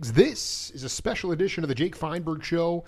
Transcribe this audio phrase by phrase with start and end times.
[0.00, 2.84] This is a special edition of the Jake Feinberg Show.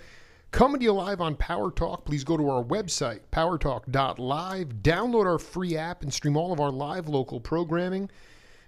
[0.51, 2.05] Coming to you live on Power Talk.
[2.05, 6.71] Please go to our website, powertalk.live, download our free app, and stream all of our
[6.71, 8.09] live local programming,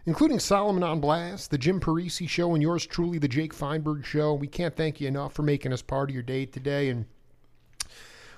[0.06, 4.34] including Solomon on Blast, the Jim Parisi Show, and yours truly, the Jake Feinberg Show.
[4.34, 6.89] We can't thank you enough for making us part of your day today.
[6.89, 7.05] And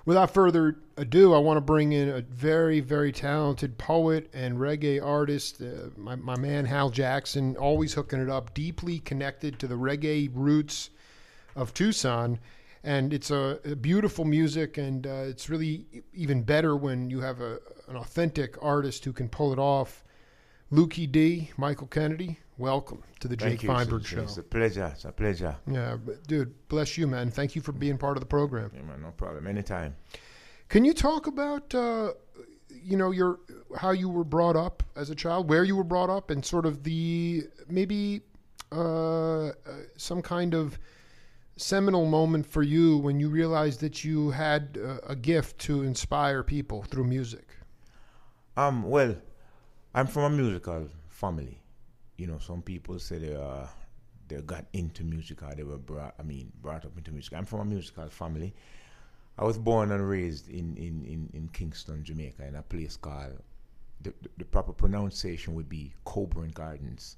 [0.05, 5.03] without further ado, I want to bring in a very, very talented poet and reggae
[5.03, 9.75] artist, uh, my, my man Hal Jackson, always hooking it up, deeply connected to the
[9.75, 10.91] reggae roots
[11.55, 12.39] of Tucson.
[12.83, 17.41] And it's a, a beautiful music, and uh, it's really even better when you have
[17.41, 20.03] a, an authentic artist who can pull it off.
[20.71, 23.67] Lukie D, Michael Kennedy, welcome to the Jake you.
[23.69, 24.21] Feinberg It's, Show.
[24.21, 24.91] it's a pleasure.
[24.93, 25.55] It's a pleasure.
[25.69, 27.31] Yeah, but dude, bless you, man.
[27.31, 28.71] Thank you for being part of the program.
[28.73, 29.47] Yeah, man, no problem.
[29.47, 29.95] Anytime.
[30.69, 32.13] Can you talk about, uh,
[32.69, 33.39] you know, your
[33.77, 36.65] how you were brought up as a child, where you were brought up, and sort
[36.65, 38.21] of the maybe
[38.71, 39.51] uh, uh,
[39.97, 40.79] some kind of
[41.57, 46.43] seminal moment for you when you realized that you had uh, a gift to inspire
[46.43, 47.47] people through music?
[48.57, 49.15] Um, well,
[49.93, 51.59] I'm from a musical family.
[52.17, 53.67] You know, some people say they uh,
[54.27, 56.15] they got into music or they were brought.
[56.19, 57.33] I mean, brought up into music.
[57.33, 58.53] I'm from a musical family.
[59.37, 63.41] I was born and raised in in, in, in Kingston, Jamaica, in a place called
[64.01, 67.17] the, the, the proper pronunciation would be Coburn Gardens,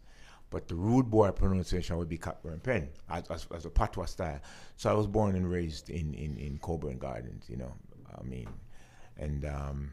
[0.49, 4.39] but the rude boy pronunciation would be Coburn Pen, as, as, as a patois style.
[4.77, 7.73] So I was born and raised in, in, in Coburn Gardens, you know.
[8.17, 8.47] I mean,
[9.17, 9.91] and um,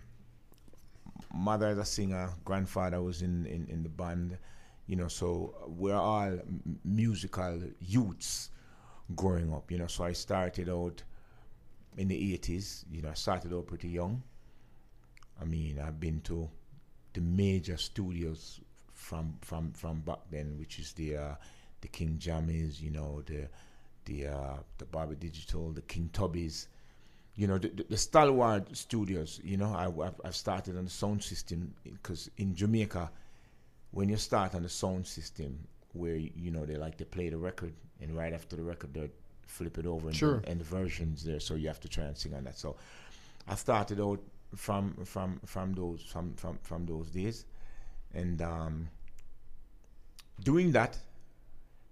[1.34, 4.38] mother is a singer, grandfather was in, in, in the band,
[4.86, 6.38] you know, so we're all
[6.84, 8.50] musical youths
[9.14, 9.86] growing up, you know.
[9.86, 11.02] So I started out
[11.96, 14.22] in the 80s, you know, I started out pretty young.
[15.40, 16.48] I mean, I've been to
[17.12, 18.60] the major studios
[18.92, 21.34] from from from back then, which is the uh,
[21.80, 23.48] the King Jammies, you know, the
[24.04, 26.66] the uh, the Bobby Digital, the King Tubbies,
[27.36, 29.40] you know, the, the, the stalwart studios.
[29.42, 33.10] You know, I I've, I've started on the sound system because in Jamaica,
[33.94, 35.58] when you start on the sound system,
[35.92, 39.08] where you know they like to play the record, and right after the record they
[39.46, 40.42] flip it over and, Sure.
[40.48, 42.58] and the versions there, so you have to try and sing on that.
[42.58, 42.76] So
[43.46, 44.20] I started out
[44.56, 47.44] from from from those from from from those days,
[48.12, 48.88] and um,
[50.42, 50.98] doing that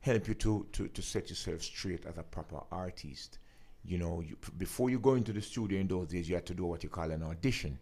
[0.00, 3.38] help you to, to to set yourself straight as a proper artist.
[3.84, 6.54] You know, you, before you go into the studio in those days, you had to
[6.54, 7.78] do what you call an audition.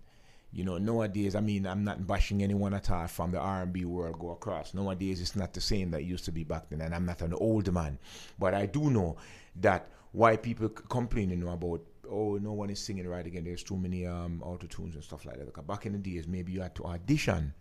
[0.53, 4.19] You know, nowadays, I mean, I'm not bashing anyone at all from the R&B world
[4.19, 4.75] go across.
[4.75, 7.35] Nowadays, it's not the same that used to be back then, and I'm not an
[7.35, 7.99] old man,
[8.39, 9.17] but I do know
[9.57, 13.45] that why people complaining about oh no one is singing right again.
[13.45, 15.47] There's too many um, auto tunes and stuff like that.
[15.47, 17.55] Because back in the days, maybe you had to audition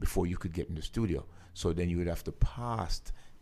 [0.00, 1.24] before you could get in the studio.
[1.54, 3.00] So then you would have to pass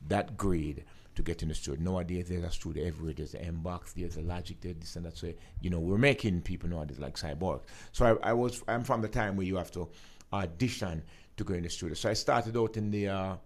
[0.08, 1.82] that grade to get in the studio.
[1.82, 3.14] Nowadays, there's a studio everywhere.
[3.16, 5.16] There's an box, there's a Logic, there's this and that.
[5.16, 7.62] So, you know, we're making people nowadays like cyborg.
[7.92, 9.88] So I, I was, I'm from the time where you have to
[10.32, 11.02] audition
[11.36, 11.94] to go in the studio.
[11.94, 13.36] So I started out in the, uh,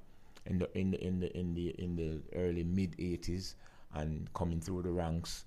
[0.46, 3.54] in the, in the, in the, in the, in the early mid 80s
[3.94, 5.44] and coming through the ranks,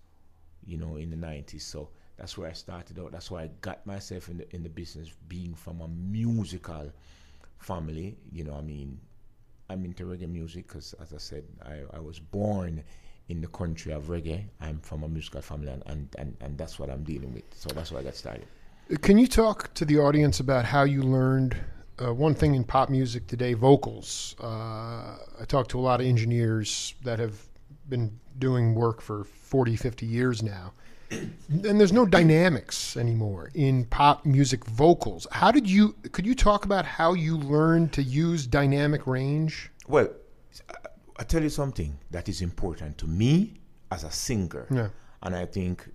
[0.66, 1.62] you know, in the 90s.
[1.62, 3.12] So that's where I started out.
[3.12, 6.92] That's why I got myself in the, in the business, being from a musical
[7.58, 8.18] family.
[8.32, 9.00] You know, I mean,
[9.72, 12.84] I'm into reggae music because, as I said, I, I was born
[13.30, 14.44] in the country of reggae.
[14.60, 17.46] I'm from a musical family, and, and, and, and that's what I'm dealing with.
[17.56, 18.46] So that's why I got started.
[19.02, 21.56] Can you talk to the audience about how you learned
[22.04, 24.36] uh, one thing in pop music today, vocals?
[24.42, 27.48] Uh, I talked to a lot of engineers that have
[27.88, 30.74] been doing work for 40, 50 years now.
[31.12, 35.28] And there's no dynamics anymore in pop music vocals.
[35.32, 39.70] How did you, could you talk about how you learned to use dynamic range?
[39.88, 40.10] Well,
[41.20, 43.60] I, tell you something that is important to me
[43.92, 44.68] as a singer.
[44.72, 44.90] Yeah.
[45.24, 45.88] And I think,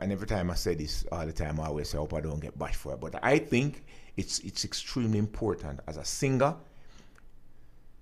[0.00, 2.20] and every time I say this all the time, I always say, I hope I
[2.20, 3.00] don't get bashed for it.
[3.00, 3.84] But I think
[4.16, 6.56] it's, it's extremely important as a singer,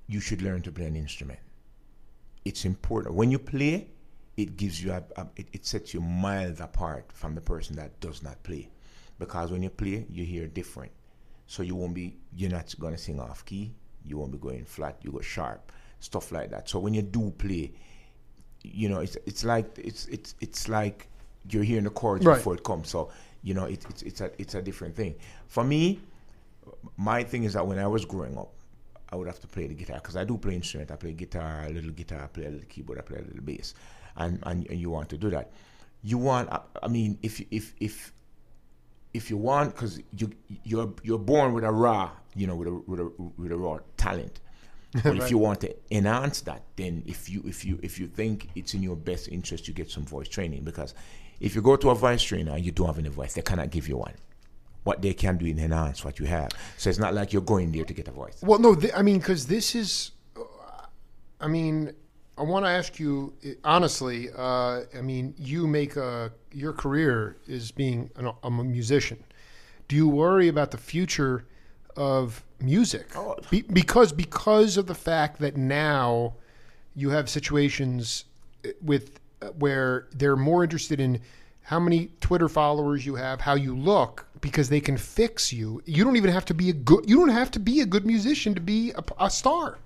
[0.06, 1.40] you should learn to play an instrument.
[2.44, 3.14] It's important.
[3.14, 3.88] When you play,
[4.36, 7.98] it gives you, a, a, it, it sets you miles apart from the person that
[8.00, 8.68] does not play.
[9.18, 10.90] Because when you play, you hear different.
[11.46, 13.72] So you won't be, you're not going to sing off key.
[14.04, 14.96] You won't be going flat.
[15.02, 15.70] You go sharp,
[16.00, 16.68] stuff like that.
[16.68, 17.72] So when you do play,
[18.62, 21.08] you know, it's it's like it's it's it's like
[21.50, 22.36] you're hearing the chords Right.
[22.36, 22.88] before it comes.
[22.88, 23.10] So
[23.42, 25.14] you know, it, it's it's a it's a different thing.
[25.48, 26.00] For me,
[26.96, 28.52] my thing is that when I was growing up,
[29.10, 30.90] I would have to play the guitar because I do play instrument.
[30.90, 33.42] I play guitar, a little guitar, I play a little keyboard, I play a little
[33.42, 33.74] bass,
[34.16, 35.50] and and, and you want to do that.
[36.02, 36.50] You want,
[36.82, 38.12] I, mean, if if if
[39.14, 40.30] if you want, because you
[40.64, 43.78] you're you're born with a raw, you know, with a with a with a raw
[43.96, 44.40] talent.
[45.02, 45.22] But Right.
[45.22, 48.74] if you want to enhance that, then if you if you if you think it's
[48.74, 50.94] in your best interest, you get some voice training because
[51.40, 53.70] if you go to a voice trainer and you don't have any voice, they cannot
[53.70, 54.14] give you one.
[54.84, 56.50] What they can do is enhance what you have.
[56.76, 58.38] So it's not like you're going there to get a voice.
[58.42, 60.42] Well, no, th- I mean, because this is, uh,
[61.40, 61.92] I mean,
[62.36, 64.28] I want to ask you uh, honestly.
[64.36, 69.22] Uh, I mean, you make a your career is being an, a musician.
[69.88, 71.44] Do you worry about the future
[71.96, 73.16] of music?
[73.16, 73.36] Oh.
[73.50, 76.34] Be, because because of the fact that now
[76.96, 78.24] you have situations
[78.64, 81.20] uh, with uh, where they're more interested in
[81.62, 85.80] how many Twitter followers you have, how you look, because they can fix you.
[85.86, 87.08] You don't even have to be a good.
[87.08, 89.78] You don't have to be a good musician to be a, a star.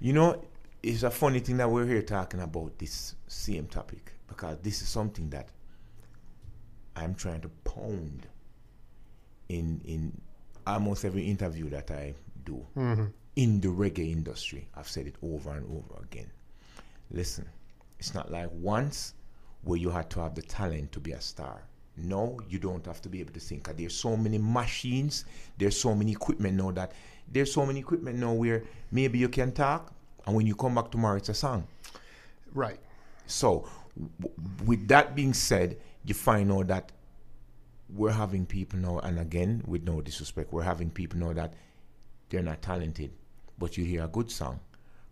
[0.00, 0.44] You know,
[0.82, 4.88] it's a funny thing that we're here talking about this same topic because this is
[4.88, 5.48] something that
[6.96, 8.26] I'm trying to pound
[9.48, 10.20] in in
[10.66, 12.14] almost every interview that I
[12.44, 13.06] do mm-hmm.
[13.36, 14.68] in the reggae industry.
[14.74, 16.30] I've said it over and over again.
[17.10, 17.46] Listen,
[17.98, 19.14] it's not like once
[19.62, 21.62] where you had to have the talent to be a star.
[21.96, 23.60] No, you don't have to be able to sing.
[23.60, 25.24] 'cause there's so many machines,
[25.58, 26.92] there's so many equipment now that
[27.30, 29.92] there's so many equipment now where maybe you can talk,
[30.26, 31.66] and when you come back tomorrow, it's a song.
[32.54, 32.80] Right.
[33.26, 33.68] So,
[34.20, 34.34] w-
[34.64, 36.92] with that being said, you find out that
[37.88, 41.54] we're having people now, and again, with no disrespect, we're having people now that
[42.30, 43.12] they're not talented,
[43.58, 44.60] but you hear a good song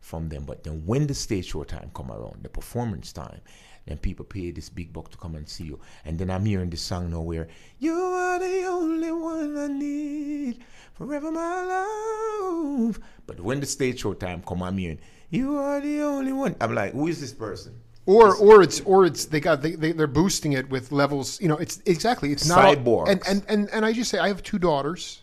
[0.01, 0.45] from them.
[0.45, 3.41] But then when the stage show time come around, the performance time,
[3.87, 5.81] then people pay this big buck to come and see you.
[6.05, 7.49] And then I'm hearing this song now where
[7.79, 13.01] you are the only one I need forever, my love.
[13.27, 14.99] But when the stage show time come, I'm hearing
[15.31, 16.57] you are the only one.
[16.61, 17.81] I'm like, who is this person?
[18.07, 21.41] Or or it's or it's they got they, they they're boosting it with levels.
[21.41, 23.11] You know, it's exactly it's not Cyborgs.
[23.11, 25.23] And and and and I just say I have two daughters.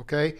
[0.00, 0.34] Okay,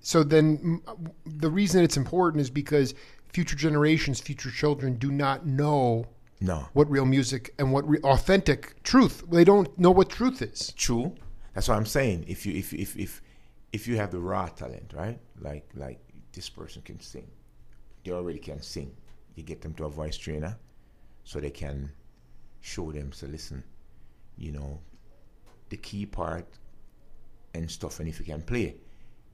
[0.00, 0.80] so then
[1.26, 2.94] the reason it's important is because
[3.32, 6.06] future generations, future children do not know
[6.40, 6.68] No.
[6.72, 9.24] what real music and what re- authentic truth.
[9.30, 10.72] They don't know what truth is.
[10.72, 11.14] True.
[11.54, 12.24] That's what I'm saying.
[12.28, 13.20] If you if if if
[13.72, 15.18] if you have the raw talent, right?
[15.40, 16.00] Like like
[16.32, 17.30] this person can sing.
[18.04, 18.96] They already can sing.
[19.34, 20.56] You get them to a voice trainer
[21.24, 21.92] so they can
[22.60, 23.62] show them so listen,
[24.36, 24.80] you know,
[25.68, 26.46] the key part
[27.54, 28.76] and stuff and if you can play,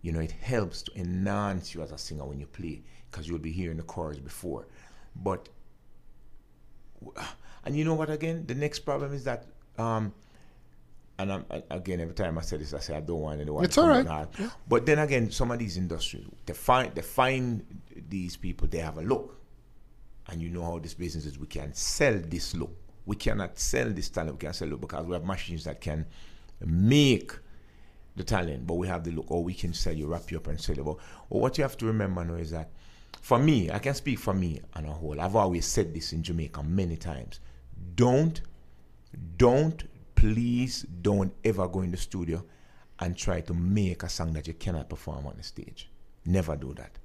[0.03, 3.39] you know, it helps to enhance you as a singer when you play because you'll
[3.39, 4.67] be hearing the chorus before.
[5.17, 5.49] But
[7.65, 8.45] and you know what again?
[8.47, 9.47] The next problem is that
[9.79, 10.13] um
[11.19, 13.65] and I'm, again, every time I say this, I say I don't want anyone.
[13.65, 14.35] It's all out
[14.69, 17.65] But then again, some of these industries, they find they find
[18.09, 18.69] these people.
[18.69, 19.41] They have a look,
[20.29, 21.39] and you know how this business is.
[21.39, 22.77] We can sell this look.
[23.07, 24.33] We cannot sell this talent.
[24.35, 26.05] We can sell it because we have machines that can
[26.61, 27.33] make
[28.17, 29.31] the talent, but we have the look.
[29.31, 30.85] Or we can sell you, wrap you up, and sell it.
[30.85, 30.97] But
[31.31, 32.71] well, what you have to remember now is that,
[33.27, 35.21] for me, I can speak for me on a whole.
[35.21, 37.41] I've always said this in Jamaica many times.
[37.97, 38.41] Don't
[39.37, 39.83] don't
[40.15, 42.45] please don't ever go in the studio
[43.01, 45.91] and try to make a song that you cannot perform on the stage
[46.25, 46.99] never do that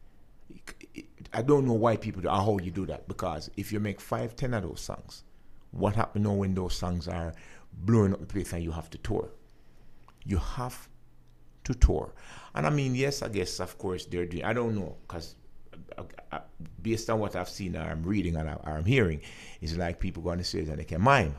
[1.34, 4.02] i don't know why people do or how you do that because if you make
[4.02, 5.24] five ten of those songs
[5.72, 7.34] what happens when those songs are
[7.72, 9.30] blowing up the place and you have to tour
[10.26, 10.90] you have
[11.64, 12.14] to tour
[12.56, 15.36] and i mean yes i guess of course they're doing i don't know because
[16.82, 19.22] based on what i've seen or i'm reading and I'm- i'm hearing
[19.62, 21.36] it's like people go on the stage and they can mime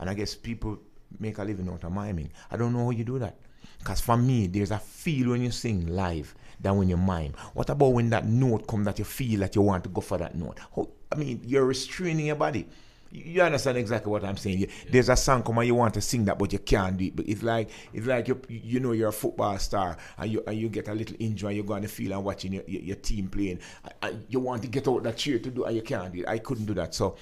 [0.00, 0.78] and I guess people
[1.18, 2.30] make a living out of miming.
[2.52, 3.36] I don't know how you do that.
[3.80, 7.32] Because for me, there's a feel when you sing live than when you mime.
[7.54, 10.16] What about when that note comes that you feel that you want to go for
[10.18, 10.60] that note?
[10.74, 12.68] How, I mean, you're restraining your body.
[13.10, 14.58] You understand exactly what I'm saying.
[14.58, 17.06] You- There's a song come and you want to sing that, but you can't do
[17.06, 17.16] it.
[17.16, 20.58] But it's like it's like you you know you're a football star and you and
[20.58, 22.82] you get a little injury and you go on the field and watching your, your,
[22.82, 23.60] your team playing.
[23.84, 26.20] I, I, you want to get out that chair to do and you can't do
[26.20, 26.28] it.
[26.28, 26.94] I couldn't do that.
[26.94, 27.16] So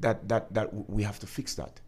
[0.00, 1.80] that that that we have to fix that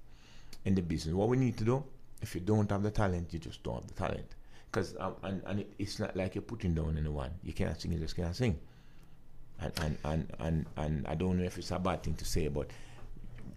[0.65, 1.15] in the business.
[1.15, 1.85] What we need to do,
[2.23, 4.27] if you don't have the talent, you just don't have the talent.
[4.71, 7.31] Because um, and, and it, it's not like you're putting down anyone.
[7.45, 8.59] You can't sing, you just can't sing.
[9.61, 12.49] And and, and and and I don't know if it's a bad thing to say,
[12.49, 12.71] but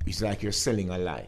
[0.05, 1.27] it's like you're selling a lie.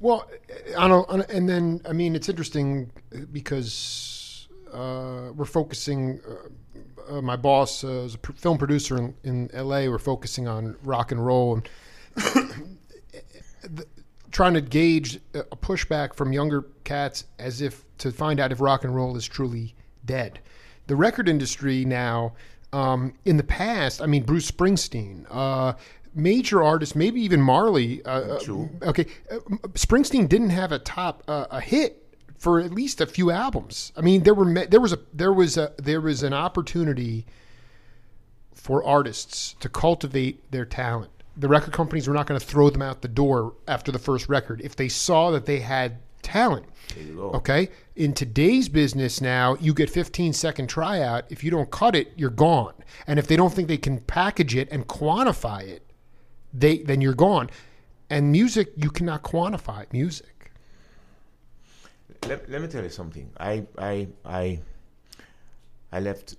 [0.00, 0.28] Well,
[0.76, 2.90] I don't, and then I mean it's interesting
[3.32, 6.20] because uh, we're focusing.
[6.28, 9.88] Uh, uh, my boss uh, is a pr- film producer in, in L.A.
[9.88, 11.68] We're focusing on rock and roll and
[13.62, 13.86] the,
[14.30, 18.60] trying to gauge a a pushback from younger cats as if to find out if
[18.60, 20.40] rock and roll is truly dead.
[20.86, 22.34] The record industry now,
[22.72, 25.26] um, in the past, I mean Bruce Springsteen.
[25.30, 25.74] Uh,
[26.14, 28.04] Major artists, maybe even Marley.
[28.04, 29.38] Uh, uh, okay, uh,
[29.72, 32.02] Springsteen didn't have a top uh, a hit
[32.36, 33.92] for at least a few albums.
[33.96, 37.24] I mean, there were there was a there was a there was an opportunity
[38.52, 41.10] for artists to cultivate their talent.
[41.36, 44.28] The record companies were not going to throw them out the door after the first
[44.28, 46.66] record if they saw that they had talent.
[46.94, 47.30] There you go.
[47.32, 47.68] Okay.
[47.96, 51.24] In today's business now, you get 15 second tryout.
[51.30, 52.74] If you don't cut it, you're gone.
[53.06, 55.82] And if they don't think they can package it and quantify it,
[56.52, 57.50] they then you're gone.
[58.10, 60.50] And music, you cannot quantify music.
[62.28, 63.30] Let, let me tell you something.
[63.40, 64.60] I I I
[65.92, 66.36] I left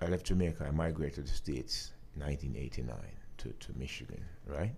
[0.00, 0.66] I left Jamaica.
[0.66, 2.96] I migrated to the States in 1989
[3.38, 4.22] to, to Michigan.
[4.46, 4.74] Right.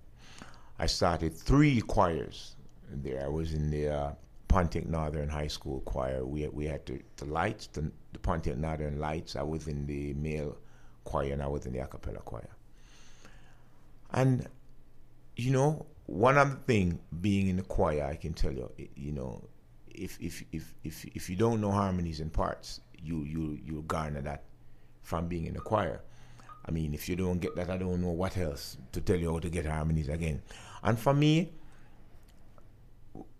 [0.78, 2.56] I started three choirs
[2.90, 3.24] there.
[3.24, 4.12] I was in the uh,
[4.52, 6.26] Pontiac Northern High School choir.
[6.26, 9.34] We we had to, the lights, the, the Pontiac Northern Lights.
[9.34, 10.58] I was in the male
[11.04, 12.50] choir and I was in the a cappella choir.
[14.10, 14.46] And
[15.36, 19.42] you know, one other thing being in the choir, I can tell you, you know,
[19.88, 24.20] if if if if if you don't know harmonies and parts, you you you garner
[24.20, 24.44] that
[25.02, 26.02] from being in the choir.
[26.66, 29.32] I mean, if you don't get that, I don't know what else to tell you
[29.32, 30.42] how to get harmonies again.
[30.82, 31.52] And for me,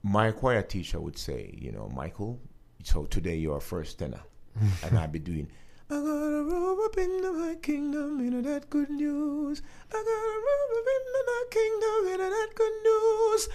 [0.02, 2.41] my choir teacher would say, you know, Michael,
[2.83, 4.23] so today you're a first tenor,
[4.83, 5.49] and I'll be doing.
[5.91, 9.62] I gotta roll up into my kingdom, you know that good news.
[9.91, 13.49] I gotta roll up into my kingdom, you know that good news.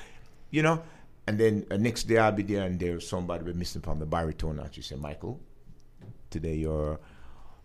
[0.52, 0.84] You know,
[1.28, 4.06] and then uh, next day I'll be there, and there's somebody be missing from the
[4.06, 4.60] baritone.
[4.60, 5.40] And she say, Michael,
[6.30, 7.00] today you're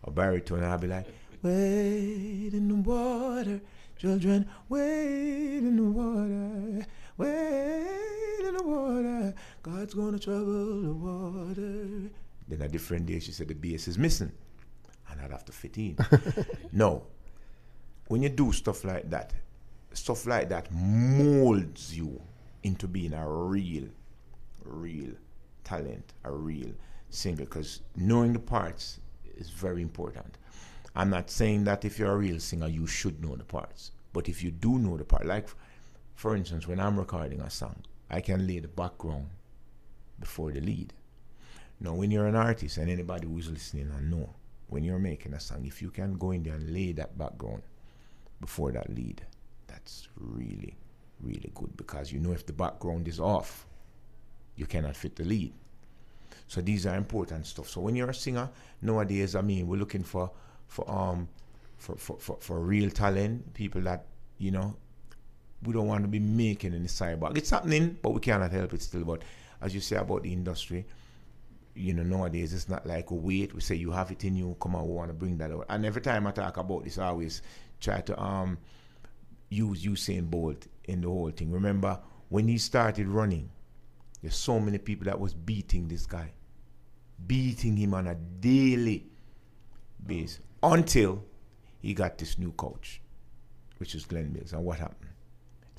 [0.03, 0.63] a baritone.
[0.63, 1.07] I'll be like,
[1.41, 3.61] wade in the water,
[3.97, 6.85] children, wade in the water,
[7.17, 9.33] wade in the water.
[9.61, 12.11] God's gonna trouble the water.
[12.47, 14.31] Then a different day, she said the bass is missing,
[15.09, 15.97] and I'd have to fit in.
[16.71, 17.03] no,
[18.07, 19.33] when you do stuff like that,
[19.93, 22.21] stuff like that molds you
[22.63, 23.87] into being a real,
[24.63, 25.11] real
[25.63, 26.71] talent, a real
[27.09, 27.37] singer.
[27.37, 28.99] Because knowing the parts
[29.37, 30.37] is very important.
[30.95, 33.91] I'm not saying that if you're a real singer, you should know the parts.
[34.13, 35.49] But if you do know the part, like
[36.15, 39.27] for instance, when I'm recording a song, I can lay the background
[40.19, 40.93] before the lead.
[41.79, 44.29] Now, when you're an artist, and anybody who's listening and know,
[44.67, 47.63] when you're making a song, if you can go in there and lay that background
[48.39, 49.21] before that lead,
[49.67, 50.75] that's really,
[51.21, 53.65] really good because you know if the background is off,
[54.55, 55.51] you cannot fit the lead.
[56.47, 57.69] So these are important stuff.
[57.69, 58.49] So when you're a singer
[58.81, 60.31] nowadays, I mean, we're looking for
[60.67, 61.27] for um
[61.77, 64.05] for for, for, for real talent, people that
[64.37, 64.75] you know
[65.63, 67.35] we don't want to be making any cyber.
[67.37, 69.03] It's happening, but we cannot help it still.
[69.03, 69.23] But
[69.61, 70.85] as you say about the industry,
[71.75, 73.53] you know, nowadays it's not like we wait.
[73.53, 74.55] We say you have it in you.
[74.61, 75.65] Come on, we want to bring that out.
[75.69, 77.41] And every time I talk about this, I always
[77.79, 78.57] try to um
[79.49, 81.51] use Usain Bolt in the whole thing.
[81.51, 83.49] Remember when he started running,
[84.21, 86.31] there's so many people that was beating this guy,
[87.27, 89.05] beating him on a daily
[90.05, 91.23] basis until
[91.81, 93.01] he got this new coach,
[93.77, 94.53] which is Glenn Mills.
[94.53, 95.02] And what happened?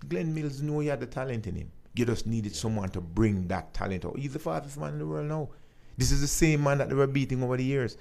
[0.08, 1.70] Glenn Mills knew he had the talent in him.
[1.94, 4.18] You just needed someone to bring that talent out.
[4.18, 5.48] He's the fastest man in the world now.
[5.96, 7.96] This is the same man that they were beating over the years.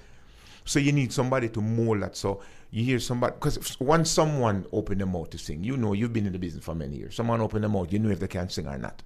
[0.64, 2.16] So you need somebody to mold that.
[2.16, 6.12] So you hear somebody because once someone open their mouth to sing, you know you've
[6.12, 7.14] been in the business for many years.
[7.14, 9.02] Someone open their mouth, you know if they can sing or not.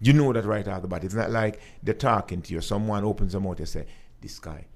[0.00, 1.04] You know that right out the bat.
[1.04, 2.60] It's not like they're talking to you.
[2.60, 3.86] Someone opens their mouth and say,
[4.20, 4.66] "This guy,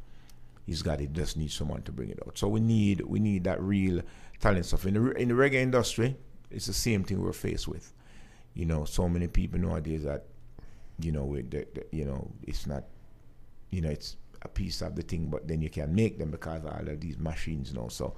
[0.65, 1.13] he's got it.
[1.13, 4.01] Just need someone to bring it out." So we need we need that real
[4.41, 6.17] talent stuff in the in the reggae industry.
[6.51, 7.93] It's the same thing we're faced with.
[8.55, 10.25] You know, so many people nowadays that
[11.01, 12.85] you know we the, the, you know it's not
[13.71, 16.65] you know it's a piece of the thing, but then you can make them because
[16.65, 17.89] of all of these machines now.
[17.89, 18.15] So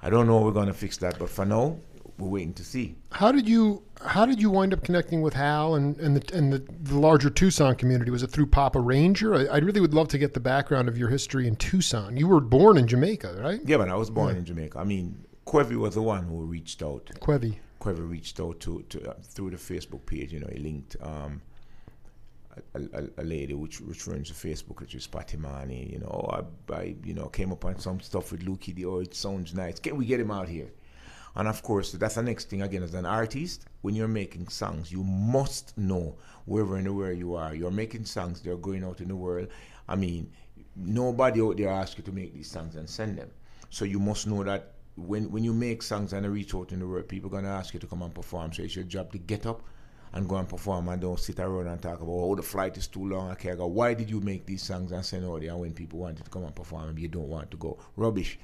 [0.00, 1.78] I don't know we're gonna fix that, but for now
[2.18, 2.96] we're waiting to see.
[3.10, 6.52] How did you How did you wind up connecting with Hal and and the and
[6.52, 8.10] the, the larger Tucson community?
[8.10, 9.34] Was it through Papa Ranger?
[9.34, 12.16] I, I really would love to get the background of your history in Tucson.
[12.16, 13.60] You were born in Jamaica, right?
[13.64, 14.78] Yeah, but I was born in Jamaica.
[14.78, 17.06] I mean, Quevy was the one who reached out.
[17.20, 17.56] Quevy.
[17.80, 20.32] Quevy reached out to, to uh, through the Facebook page.
[20.32, 21.42] You know, he linked um,
[22.74, 25.92] a, a, a lady which which runs a Facebook, which is Patimani.
[25.92, 28.74] You know, oh, I, I you know came upon some stuff with Lukie.
[28.74, 29.78] The oh, it sounds nice.
[29.80, 30.70] Can we get him out here?
[31.34, 32.82] And of course, that's the next thing again.
[32.82, 37.54] As an artist, when you're making songs, you must know wherever and where you are.
[37.54, 38.42] You're making songs.
[38.42, 39.48] They're going out in the world.
[39.88, 40.30] I mean,
[40.76, 43.30] nobody out there asks you to make these songs and send them.
[43.70, 46.86] So you must know that when when you make songs and reach out in the
[46.86, 48.52] world, people are gonna ask you to come and perform.
[48.52, 49.62] So it's your job to get up
[50.12, 52.86] and go and perform and don't sit around and talk about oh the flight is
[52.86, 53.30] too long.
[53.30, 53.66] I can't go.
[53.66, 56.44] Why did you make these songs and send out there when people wanted to come
[56.44, 57.78] and perform and you don't want to go?
[57.96, 58.38] Rubbish.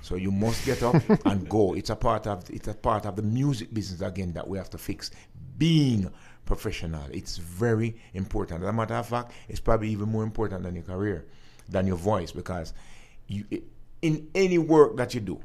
[0.00, 0.96] So you must get up
[1.26, 1.74] and go.
[1.74, 4.70] It's a part of it's a part of the music business again that we have
[4.70, 5.10] to fix.
[5.58, 6.10] Being
[6.46, 8.62] professional, it's very important.
[8.62, 11.26] As a matter of fact, it's probably even more important than your career,
[11.68, 12.72] than your voice, because
[13.28, 13.44] you
[14.00, 15.40] in any work that you do.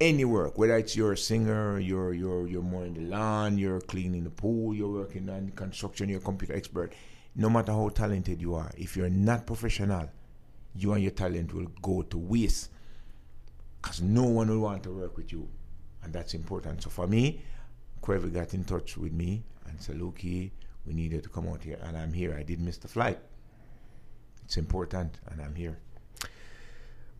[0.00, 3.80] Any work, whether it's you're a singer, you're you're you're more in the lawn, you're
[3.80, 6.92] cleaning the pool, you're working on construction, you're a computer expert.
[7.34, 10.08] No matter how talented you are, if you're not professional,
[10.74, 12.70] you and your talent will go to waste.
[13.80, 15.48] Because no one will want to work with you.
[16.02, 16.82] And that's important.
[16.82, 17.42] So for me,
[18.00, 20.50] Quever got in touch with me and said, Lukie,
[20.86, 21.78] we needed to come out here.
[21.82, 22.36] And I'm here.
[22.38, 23.18] I did miss the flight.
[24.44, 25.78] It's important, and I'm here.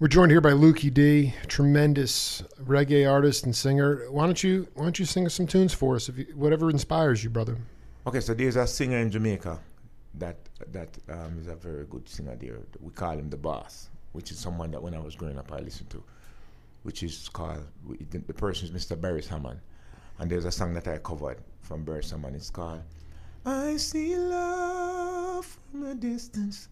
[0.01, 4.07] We're joined here by Lukie D, tremendous reggae artist and singer.
[4.13, 6.09] Why don't you Why don't you sing us some tunes for us?
[6.09, 7.57] If you, whatever inspires you, brother.
[8.07, 9.59] Okay, so there's a singer in Jamaica
[10.15, 10.37] that
[10.71, 12.61] that um, is a very good singer there.
[12.81, 15.59] We call him the Boss, which is someone that when I was growing up I
[15.59, 16.05] listened to,
[16.85, 17.67] which is called
[18.13, 18.97] the, the person is Mr.
[18.97, 19.59] Beres Hammond,
[20.21, 22.37] and there's a song that I covered from Beres Hammond.
[22.37, 22.83] It's called
[23.45, 26.69] "I See Love from a Distance."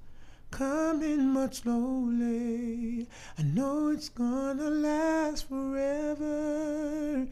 [0.56, 3.06] Coming much slowly.
[3.38, 7.26] I know it's gonna last forever.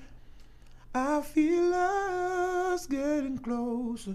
[0.95, 4.14] I feel us getting closer,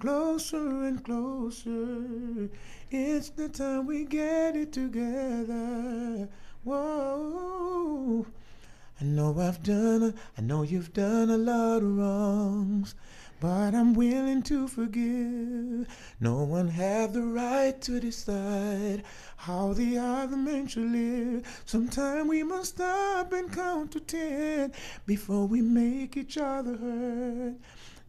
[0.00, 2.50] closer and closer.
[2.90, 6.28] It's the time we get it together.
[6.64, 8.26] Whoa.
[9.00, 12.96] I know I've done, I know you've done a lot of wrongs.
[13.40, 15.86] But I'm willing to forgive.
[16.18, 19.04] No one have the right to decide
[19.36, 21.62] how the other man should live.
[21.64, 24.72] Sometime we must stop and count to ten
[25.06, 27.54] before we make each other hurt.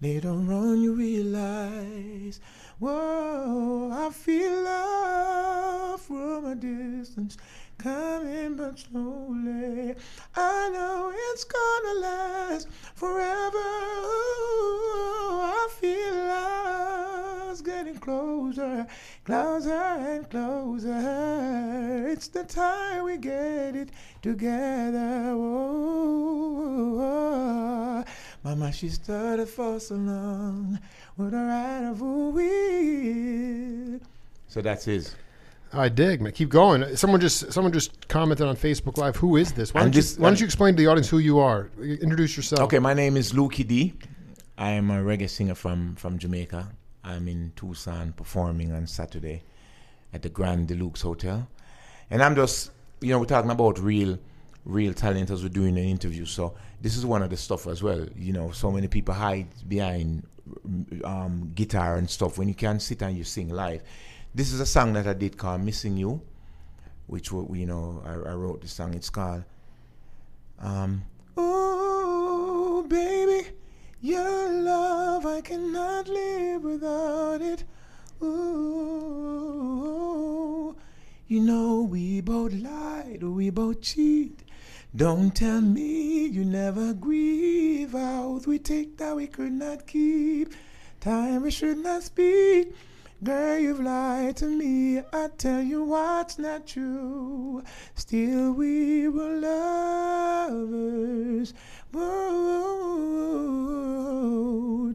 [0.02, 2.40] Later on, you realize,
[2.80, 7.38] whoa, I feel love from a distance
[7.80, 9.96] coming but slowly.
[10.36, 13.58] I know it's gonna last forever.
[14.06, 16.30] Ooh, I feel
[17.50, 18.86] us getting closer,
[19.24, 22.08] closer and closer.
[22.10, 23.90] It's the time we get it
[24.22, 25.32] together.
[25.32, 27.00] Oh,
[28.44, 30.80] Mama, she started for so long
[31.18, 34.00] with a right of we.
[34.48, 35.16] So that's his.
[35.72, 36.32] I dig, man.
[36.32, 36.96] Keep going.
[36.96, 39.16] Someone just someone just commented on Facebook Live.
[39.18, 39.74] Who is this?
[39.74, 41.70] Why don't, this, you, why don't you explain to the audience who you are?
[41.80, 42.62] Introduce yourself.
[42.62, 43.94] Okay, my name is Lukie D.
[44.58, 46.68] I am a reggae singer from from Jamaica.
[47.04, 49.44] I'm in Tucson performing on Saturday
[50.12, 51.48] at the Grand Deluxe Hotel,
[52.10, 54.18] and I'm just you know we're talking about real
[54.66, 56.26] real talent as we're doing an interview.
[56.26, 58.08] So this is one of the stuff as well.
[58.16, 60.26] You know, so many people hide behind
[61.04, 63.84] um, guitar and stuff when you can sit and you sing live
[64.34, 66.22] this is a song that I did called Missing You,
[67.08, 68.94] which, you know, I, I wrote the song.
[68.94, 69.44] It's called,
[70.60, 71.04] um,
[71.36, 73.50] Oh, baby,
[74.02, 77.64] your love, I cannot live without it.
[78.22, 78.36] Ooh,
[81.28, 84.44] you know, we both lied, we both cheat.
[84.96, 88.48] Don't tell me you never grieve out.
[88.48, 90.54] We take that we could not keep.
[91.00, 92.74] Time we should not speak.
[93.22, 95.00] Girl, you've lied to me.
[95.12, 97.62] I tell you what's not true.
[97.94, 99.36] Still, we were
[100.48, 101.54] lovers.
[101.92, 102.16] Whoa,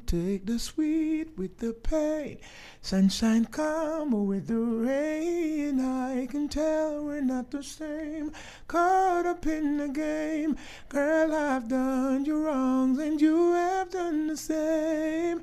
[0.07, 2.39] take the sweet with the pain.
[2.81, 5.79] Sunshine come with the rain.
[5.81, 8.33] I can tell we're not the same.
[8.69, 10.57] Caught up in the game.
[10.89, 15.43] Girl, I've done you wrongs and you have done the same.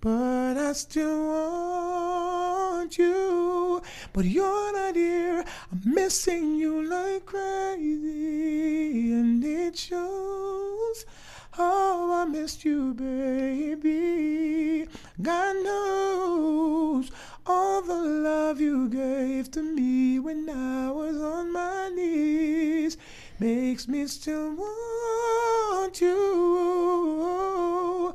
[0.00, 3.82] But I still want you.
[4.12, 5.44] But you're not here.
[5.72, 9.12] I'm missing you like crazy.
[9.12, 11.04] And it shows
[11.52, 14.88] how I missed you, baby.
[15.20, 17.10] God knows
[17.46, 22.96] all the love you gave to me when I was on my knees
[23.38, 28.14] makes me still want you.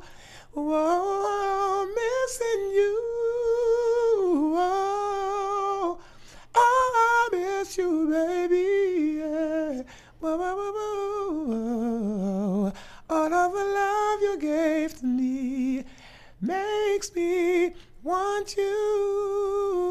[0.52, 1.71] Whoa,
[2.32, 2.92] missing you.
[4.54, 5.98] Whoa,
[6.54, 9.18] I miss you, baby.
[9.18, 9.82] Yeah.
[13.10, 15.84] All of the love you gave to me
[16.40, 19.82] makes me want you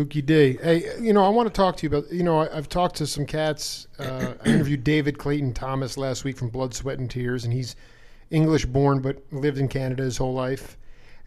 [0.00, 0.58] Lukie D.
[0.62, 2.96] Hey, you know, I want to talk to you about, you know, I, have talked
[2.96, 3.86] to some cats.
[3.98, 7.76] Uh, I interviewed David Clayton Thomas last week from Blood, Sweat, and Tears, and he's
[8.30, 10.78] English born but lived in Canada his whole life.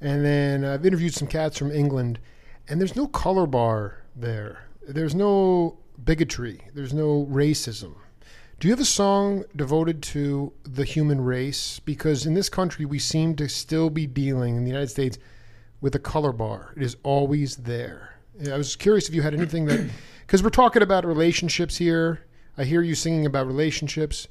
[0.02, 2.20] And then I've interviewed some cats from England,
[2.68, 4.66] and there's no color bar there.
[4.88, 6.62] There's no bigotry.
[6.74, 7.94] There's no racism.
[8.60, 11.80] Do you have a song devoted to the human race?
[11.80, 15.20] Because in this country, we seem to still be dealing in the United States
[15.80, 16.74] with a color bar.
[16.76, 18.13] It is always there.
[18.52, 19.90] I was curious if you had anything that,
[20.22, 22.26] because we're talking about relationships here.
[22.58, 24.28] I hear you singing about relationships,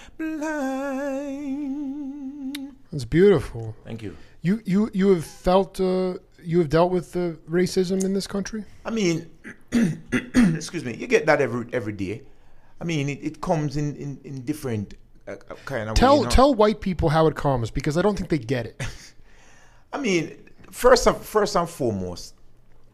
[2.91, 3.77] That's beautiful.
[3.85, 4.17] Thank you.
[4.43, 8.65] You you you have felt uh, you have dealt with the racism in this country.
[8.85, 9.31] I mean,
[9.73, 12.23] excuse me, you get that every every day.
[12.81, 14.95] I mean, it, it comes in, in, in different
[15.65, 16.31] kind of Tell way, you know?
[16.31, 18.83] tell white people how it comes because I don't think they get it.
[19.93, 20.37] I mean,
[20.71, 22.35] first and, first and foremost,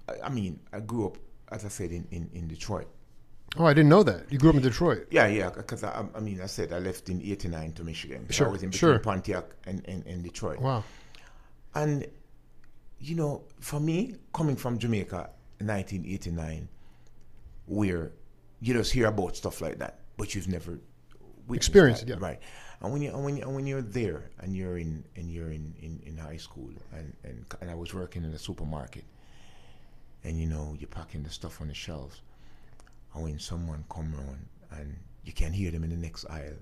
[0.08, 1.18] I, I mean, I grew up,
[1.50, 2.88] as I said, in, in, in Detroit.
[3.58, 4.32] Oh, I didn't know that.
[4.32, 5.08] You grew up in Detroit.
[5.10, 8.26] Yeah, yeah, because I, I mean, I said I left in '89 to Michigan.
[8.30, 8.98] Sure, I was in between sure.
[8.98, 10.58] Pontiac and, and, and Detroit.
[10.58, 10.84] Wow.
[11.74, 12.06] And,
[12.98, 15.28] you know, for me, coming from Jamaica
[15.60, 16.66] in 1989,
[17.66, 18.12] where
[18.60, 20.78] you just hear about stuff like that, but you've never
[21.46, 22.26] witnessed Experienced that, it, yeah.
[22.26, 22.40] right?
[22.80, 25.50] And when you and when you, and when you're there and you're in and you're
[25.50, 29.04] in, in, in high school and, and and I was working in a supermarket,
[30.24, 32.22] and you know you're packing the stuff on the shelves,
[33.14, 36.56] and when someone come around and you can hear them in the next aisle,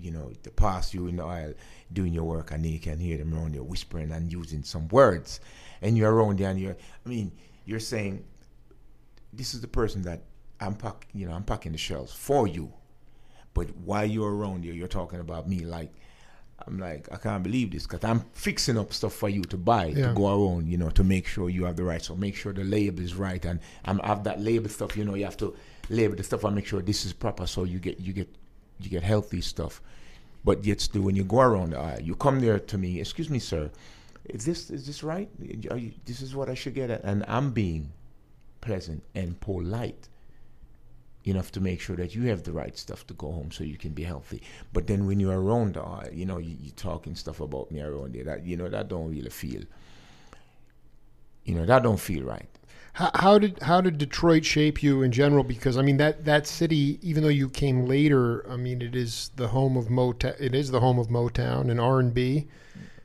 [0.00, 1.52] you know, they pass you in the aisle
[1.92, 4.88] doing your work, and then you can hear them around there whispering and using some
[4.88, 5.40] words,
[5.82, 7.32] and you're around there and you're, I mean,
[7.64, 8.24] you're saying,
[9.32, 10.22] this is the person that
[10.60, 12.72] I'm packing you know, I'm packing the shelves for you,
[13.58, 15.92] but while you're around here, you're talking about me like.
[16.66, 19.86] I'm like, I can't believe this because I'm fixing up stuff for you to buy
[19.86, 20.08] Yeah.
[20.08, 22.02] to go around, you know, to make sure you have the right.
[22.08, 24.90] So make sure the label is right, and I'm have that label stuff.
[24.96, 25.54] You know, you have to
[25.88, 28.28] label the stuff and make sure this is proper, so you get you get
[28.82, 29.80] you get healthy stuff.
[30.44, 32.90] But yet still, when you go around the aisle, you come there to me.
[33.00, 33.70] Excuse me, sir,
[34.36, 35.28] is this is this right?
[35.40, 37.04] You, this is what I should get, at?
[37.04, 37.92] and I'm being
[38.60, 40.08] pleasant and polite
[41.24, 43.76] enough to make sure that you have the right stuff to go home so you
[43.76, 44.42] can be healthy.
[44.72, 48.14] But then when you're around the you know, you, you talking stuff about me around
[48.14, 49.62] there that you know that don't really feel.
[51.44, 52.48] You know that don't feel right.
[52.94, 55.44] How, how did how did Detroit shape you in general?
[55.44, 59.30] Because I mean that that city, even though you came later, I mean it is
[59.36, 60.34] the home of Motown.
[60.40, 62.48] It is the home of Motown and R and B.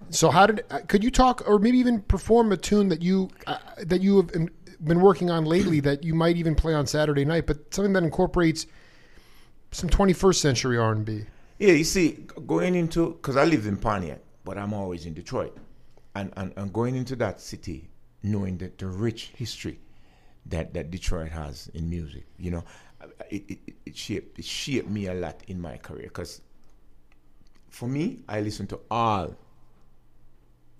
[0.09, 3.29] So how did uh, could you talk or maybe even perform a tune that you
[3.47, 4.31] uh, that you have
[4.83, 8.03] been working on lately that you might even play on Saturday night, but something that
[8.03, 8.65] incorporates
[9.71, 11.25] some 21st century R and B.
[11.59, 15.55] Yeah, you see, going into because I live in Pontiac, but I'm always in Detroit,
[16.15, 17.89] and, and and going into that city,
[18.23, 19.79] knowing that the rich history
[20.47, 22.63] that that Detroit has in music, you know,
[23.29, 26.41] it it, it- it shaped it shaped me a lot in my career because
[27.69, 29.35] for me, I listen to all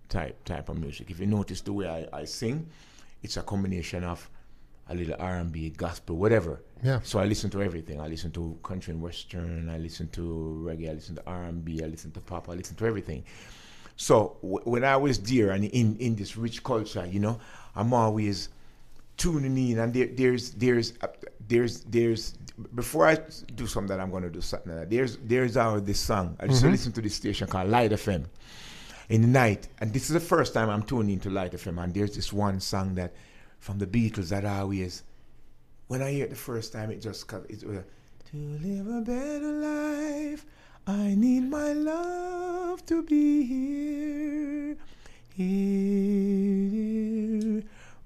[0.10, 1.10] type type of music.
[1.10, 2.68] If you notice the way I, I sing,
[3.24, 4.30] it's a combination of
[4.90, 6.62] a little R and B, gospel, whatever.
[6.84, 7.00] Yeah.
[7.04, 8.02] So I listen to everything.
[8.02, 9.70] I listen to country and western.
[9.70, 10.90] I listen to reggae.
[10.90, 11.82] I listen to R and B.
[11.84, 12.50] I listen to pop.
[12.50, 13.24] I listen to everything.
[13.96, 17.40] So w- when I was there and in, in this rich culture, you know,
[17.76, 18.50] I'm always
[19.16, 21.08] tuning in, and there, there's there's uh,
[21.48, 22.34] there's there's
[22.76, 23.18] before I
[23.56, 24.72] do something that I'm going to do something.
[24.76, 26.36] Like that, there's there's our this song.
[26.40, 28.26] I just listen to this station called Light FM
[29.10, 31.84] in the night, and this is the first time I'm tuning into Light of FM,
[31.84, 33.14] and there's this one song that
[33.60, 35.04] from the Beatles that I always
[35.88, 37.84] when I hear it the first time, it just it was uh,
[38.32, 40.44] to live a better life.
[40.88, 44.76] I need my love to be here,
[45.36, 45.54] here,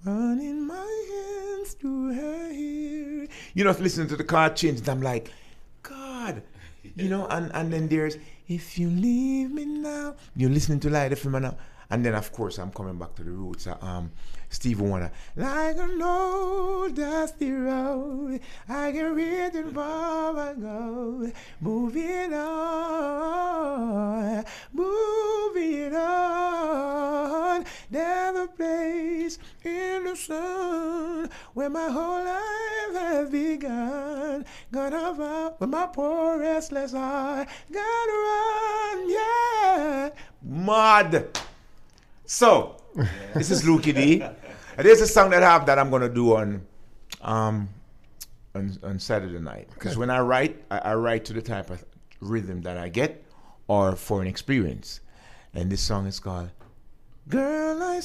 [0.06, 3.28] running my hands through her hair.
[3.54, 5.32] You know, listening to the car change, I'm like,
[5.82, 6.44] God,
[6.96, 11.12] you know, and, and then there's if you leave me now, you're listening to Light
[11.12, 11.58] FM now.
[11.90, 13.68] And then of course I'm coming back to the roots.
[13.82, 14.12] Um,
[14.50, 15.12] Steve Warner.
[15.36, 23.58] like an old dusty road, I can read it far I go, moving on,
[24.72, 27.66] moving on.
[27.92, 34.46] There's a place in the sun where my whole life has begun.
[34.72, 37.50] Gonna run with my poor restless heart.
[37.72, 40.10] Gotta run, yeah.
[40.42, 41.38] Mud.
[42.26, 42.77] So,
[43.34, 44.22] this is Lukie D.
[44.22, 44.36] And
[44.86, 46.66] there's a song that I have that I'm gonna do on
[47.22, 47.70] um
[48.56, 49.70] on, on Saturday night.
[49.74, 50.00] Because Okay.
[50.00, 51.84] when I write, I, I write to the type of
[52.22, 53.24] rhythm that I get
[53.68, 55.02] or for an experience.
[55.54, 56.50] And this song is called
[57.30, 58.00] Girl I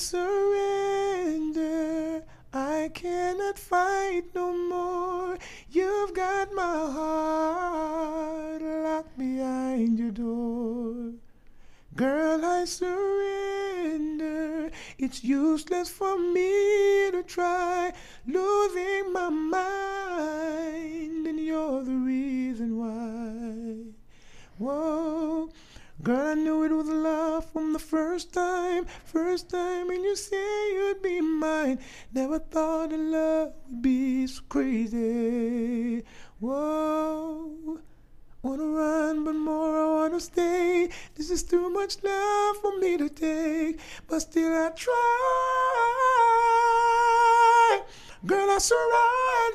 [1.14, 2.22] Surrender.
[2.52, 5.38] I cannot fight no more.
[5.70, 6.62] You've got my
[6.96, 11.12] heart locked behind your door.
[11.94, 14.70] Girl, I surrender.
[14.96, 17.92] It's useless for me to try.
[18.26, 23.92] Losing my mind, and you're the reason why.
[24.56, 25.50] Whoa.
[26.02, 28.86] Girl, I knew it was love from the first time.
[29.04, 31.78] First time when you said you'd be mine.
[32.14, 36.04] Never thought that love would be so crazy.
[36.40, 37.80] Whoa.
[38.44, 40.88] Wanna run, but more I wanna stay.
[41.14, 43.78] This is too much love for me to take,
[44.08, 44.92] but still I try.
[48.26, 48.58] Girl, I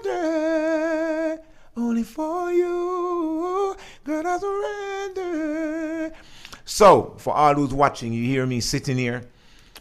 [0.06, 1.42] surrender
[1.76, 3.76] only for you.
[4.06, 6.14] Girl, I surrender.
[6.64, 9.24] So, for all who's watching, you hear me sitting here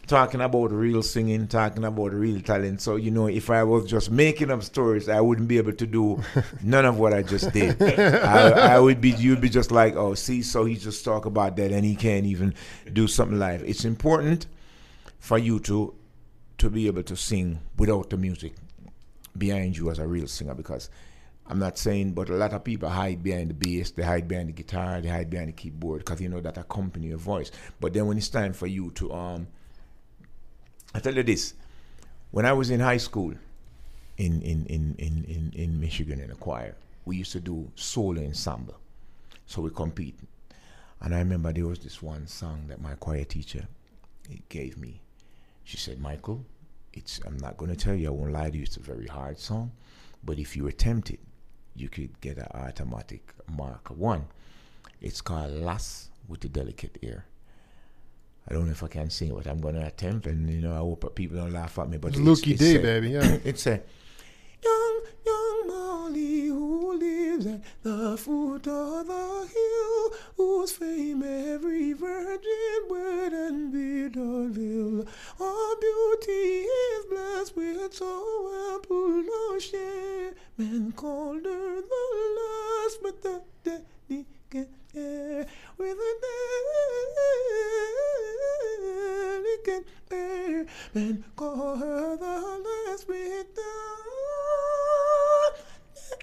[0.07, 2.81] talking about real singing, talking about real talent.
[2.81, 5.85] So, you know, if I was just making up stories, I wouldn't be able to
[5.85, 6.23] do
[6.63, 7.81] none of what I just did.
[7.99, 11.55] I, I would be, you'd be just like, oh, see, so he just talk about
[11.57, 12.53] that and he can't even
[12.91, 13.63] do something live.
[13.63, 14.47] It's important
[15.19, 15.93] for you to
[16.57, 18.53] to be able to sing without the music
[19.37, 20.89] behind you as a real singer because
[21.45, 24.49] I'm not saying, but a lot of people hide behind the bass, they hide behind
[24.49, 27.51] the guitar, they hide behind the keyboard because you know that accompany your voice.
[27.79, 29.47] But then when it's time for you to, um,
[30.93, 31.53] I tell you this,
[32.31, 33.33] when I was in high school
[34.17, 38.21] in in in in in, in Michigan in a choir, we used to do solo
[38.21, 38.75] ensemble,
[39.45, 40.19] so we compete.
[41.01, 43.67] And I remember there was this one song that my choir teacher
[44.49, 44.99] gave me.
[45.63, 46.43] She said, Michael,
[46.93, 49.07] it's I'm not going to tell you, I won't lie to you, it's a very
[49.07, 49.71] hard song,
[50.23, 51.19] but if you attempt it,
[51.75, 54.25] you could get an automatic mark one.
[54.99, 57.25] It's called Lass with the Delicate Ear.
[58.49, 60.61] I don't know if I can sing it, but I'm going to attempt, and you
[60.61, 61.97] know, I hope people don't laugh at me.
[61.97, 63.09] But It's it's- Lukie it's uh, baby.
[63.09, 63.37] Yeah.
[63.43, 63.81] It's a
[64.63, 72.79] young, young Molly who lives at the foot of the hill, whose fame every virgin
[72.89, 75.05] word and Vidalville.
[75.39, 80.33] Our beauty is blessed with so ample no share.
[80.57, 82.05] Men called her the
[82.39, 83.41] last, but the
[84.95, 85.45] air
[85.77, 86.13] with a
[89.65, 90.65] delicate air.
[90.93, 93.63] Men call her the last with the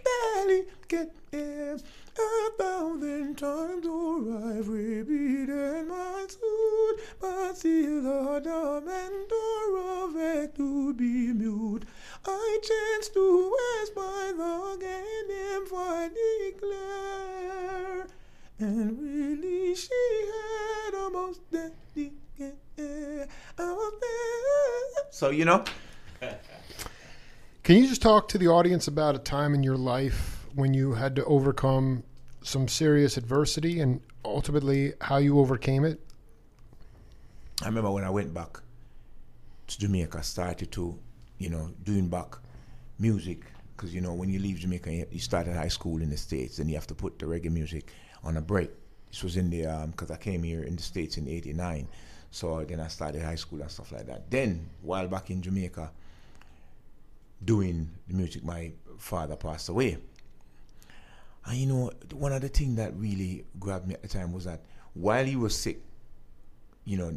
[0.04, 1.76] delicate air.
[2.16, 10.94] A thousand times o'er I've repeated my suit, but still the tormentor of it to
[10.94, 11.84] be mute.
[12.24, 13.56] I chance to
[18.58, 19.88] and really she
[20.32, 23.28] had a most delicate air.
[23.58, 25.04] I was there.
[25.10, 25.64] So you know,
[27.62, 30.92] Can you just talk to the audience about a time in your life when you
[30.94, 32.04] had to overcome
[32.42, 36.00] some serious adversity and ultimately how you overcame it?
[37.62, 38.58] I remember when I went back
[39.68, 40.98] to Jamaica, started to,
[41.38, 42.36] you know, doing back
[42.98, 43.44] music.
[43.76, 46.16] Because, you know, when you leave Jamaica, you you start at high school in the
[46.16, 47.92] States, and you have to put the reggae music
[48.24, 48.70] on a break.
[49.10, 51.88] This was in the um, because I came here in the states in '89.
[52.30, 54.28] So then I started high school and stuff like that.
[54.30, 55.92] Then while back in Jamaica,
[57.44, 59.98] doing the music, my father passed away.
[61.46, 64.44] And you know, one of the things that really grabbed me at the time was
[64.44, 64.62] that
[64.94, 65.80] while he was sick,
[66.84, 67.12] you know,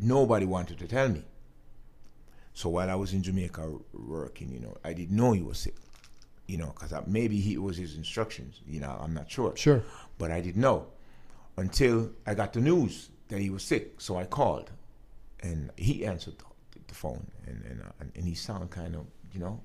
[0.00, 1.22] nobody wanted to tell me.
[2.54, 5.74] So while I was in Jamaica working, you know, I didn't know he was sick,
[6.46, 9.56] you know, because maybe he was his instructions, you know, I'm not sure.
[9.56, 9.82] Sure.
[10.18, 10.86] But I didn't know
[11.56, 14.00] until I got the news that he was sick.
[14.00, 14.70] So I called,
[15.40, 16.44] and he answered the,
[16.86, 19.60] the phone, and and, uh, and, he sounded kind of, you know.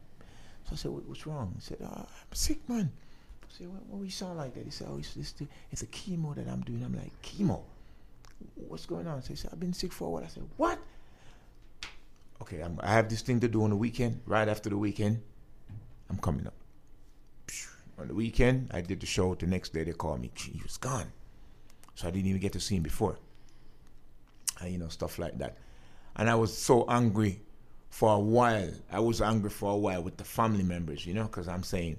[0.66, 2.92] So I said, "What's wrong?" He said, oh, "I'm sick, man."
[3.44, 5.82] I said, "What, what you sound like that?" He said, "Oh, it's, it's, the, it's
[5.82, 7.62] a chemo that I'm doing." I'm like, "Chemo?
[8.56, 10.80] What's going on?" So he said, "I've been sick for a while." I said, "What?"
[12.42, 14.22] Okay, I'm, I have this thing to do on the weekend.
[14.26, 15.22] Right after the weekend,
[16.10, 16.54] I'm coming up.
[18.00, 19.36] On the weekend, I did the show.
[19.36, 20.32] The next day, they called me.
[20.34, 21.12] He was gone.
[21.96, 23.18] So I didn't even get to see him before.
[24.62, 25.58] And, you know, stuff like that.
[26.16, 27.42] And I was so angry
[27.90, 28.72] for a while.
[28.92, 31.98] I was angry for a while with the family members, you know, because I'm saying,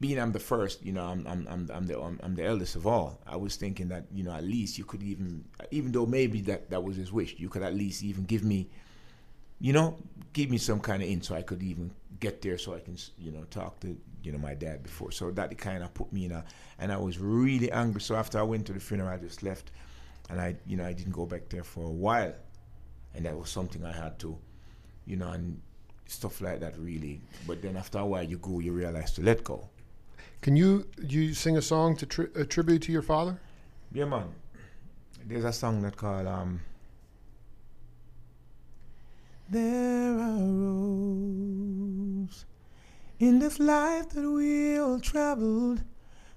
[0.00, 2.74] being I'm the first, you know, I'm I'm I'm, I'm the I'm, I'm, the eldest
[2.74, 3.20] of all.
[3.26, 6.68] I was thinking that you know at least you could even, even though maybe that
[6.70, 8.68] that was his wish, you could at least even give me,
[9.60, 9.96] you know,
[10.32, 12.96] give me some kind of in so I could even get there so I can
[13.18, 15.10] you know talk to you know my dad before.
[15.10, 16.44] So that kind of put me in a,
[16.78, 18.00] and I was really angry.
[18.00, 19.70] So after I went to the funeral, I just left,
[20.30, 22.34] and I you know I didn't go back there for a while,
[23.14, 24.36] and that was something I had to,
[25.06, 25.60] you know, and
[26.06, 27.20] stuff like that really.
[27.46, 29.68] But then after a while, you go, you realize to let go.
[30.40, 33.38] Can you you sing a song to tri- a tribute to your father?
[33.92, 34.28] Yeah, man.
[35.26, 36.60] There's a song that called um.
[39.50, 40.94] There are roads
[43.18, 45.82] in this life that we all traveled,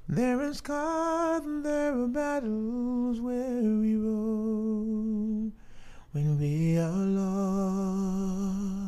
[0.10, 5.54] there are scars and there are battles where we roam.
[6.12, 7.06] When we are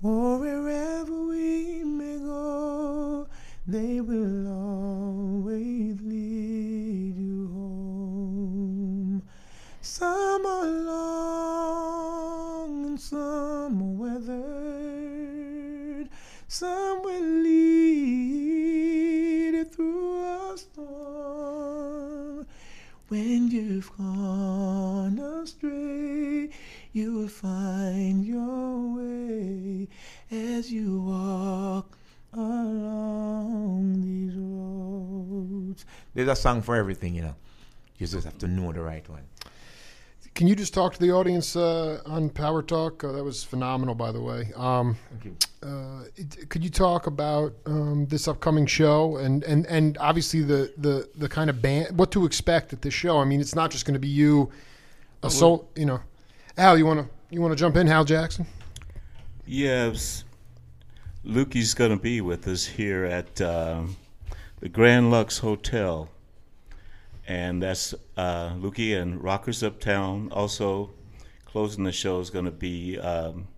[0.03, 3.29] or wherever we may go,
[3.67, 9.23] they will always lead you home.
[9.81, 11.32] Some are and
[13.13, 14.89] some weathered.
[16.49, 18.73] Some will lead
[19.53, 22.47] you through a storm.
[23.09, 26.49] When you've gone astray,
[26.95, 29.89] you will find your way
[30.31, 31.99] as you walk
[32.33, 35.85] along these roads.
[36.15, 37.37] There's a song for everything, you know.
[37.99, 39.27] You just have to know the right one.
[40.35, 43.05] Can you just talk to the audience uh, on Power Talk?
[43.05, 44.51] Uh, that was phenomenal, by the way.
[44.57, 45.37] Um, Thank you.
[45.63, 50.73] Uh, it, could you talk about um, this upcoming show and, and, and obviously the,
[50.79, 53.19] the, the kind of band, what to expect at this show?
[53.19, 54.51] I mean, it's not just going to be you,
[55.23, 56.01] a soul, you know.
[56.57, 58.47] Al, you want to you want to jump in, Hal Jackson?
[59.47, 60.25] Yes,
[61.25, 63.97] Lukie's going to be with us here at um,
[64.61, 66.09] the Grand Lux Hotel
[67.27, 70.31] and that's uh, Lukie and Rockers Uptown.
[70.33, 70.91] Also,
[71.45, 73.49] closing the show is going to be um,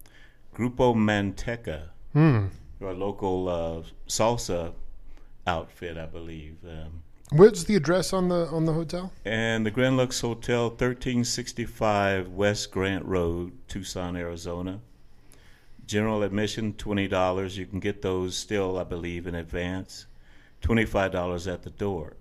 [0.54, 2.46] Grupo Manteca, hmm.
[2.82, 4.72] our local uh, salsa
[5.46, 6.56] outfit, I believe.
[6.64, 9.10] Um, What's the address on the on the hotel?
[9.24, 14.80] And the Grand Lux Hotel, thirteen sixty five West Grant Road, Tucson, Arizona.
[15.86, 17.56] General admission twenty dollars.
[17.56, 20.06] You can get those still, I believe, in advance.
[20.60, 22.16] Twenty five dollars at the door.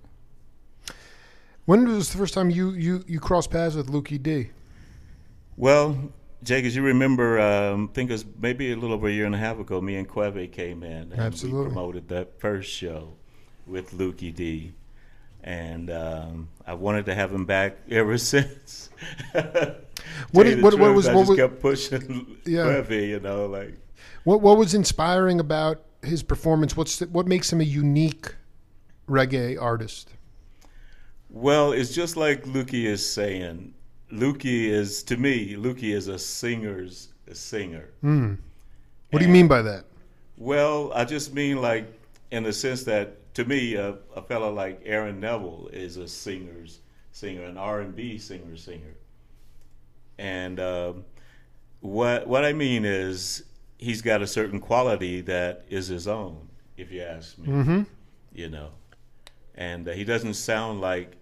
[1.65, 4.49] When was the first time you you you crossed paths with Lukie D?
[5.55, 6.11] Well,
[6.43, 9.25] Jake, as you remember, um, I think it was maybe a little over a year
[9.25, 11.61] and a half ago, me and Queve came in and Absolutely.
[11.61, 13.13] we promoted that first show
[13.65, 14.73] with Lukie D.
[15.45, 18.89] And um, I wanted to have him back ever since.
[19.33, 22.63] what, did, what, what was I what just was kept pushing Yeah.
[22.63, 23.77] Queve, you know, like
[24.23, 26.75] what what was inspiring about his performance?
[26.75, 28.35] What's the, what makes him a unique
[29.07, 30.13] reggae artist?
[31.33, 33.73] Well, it's just like Lukie is saying.
[34.11, 37.89] Lukie is to me, Lukie is a singer's singer.
[38.01, 38.35] Hmm.
[39.09, 39.85] What do you mean by that?
[40.37, 41.87] Well, I just mean like
[42.29, 46.79] in the sense that to me, a, a fellow like Aaron Neville is a singer's
[47.11, 48.93] singer, an R and B singer singer.
[50.19, 51.05] And um,
[51.81, 53.43] what what I mean is
[53.79, 56.47] he's got a certain quality that is his own,
[56.77, 57.47] if you ask me.
[57.47, 57.81] Mm-hmm.
[58.33, 58.69] You know,
[59.55, 61.17] and uh, he doesn't sound like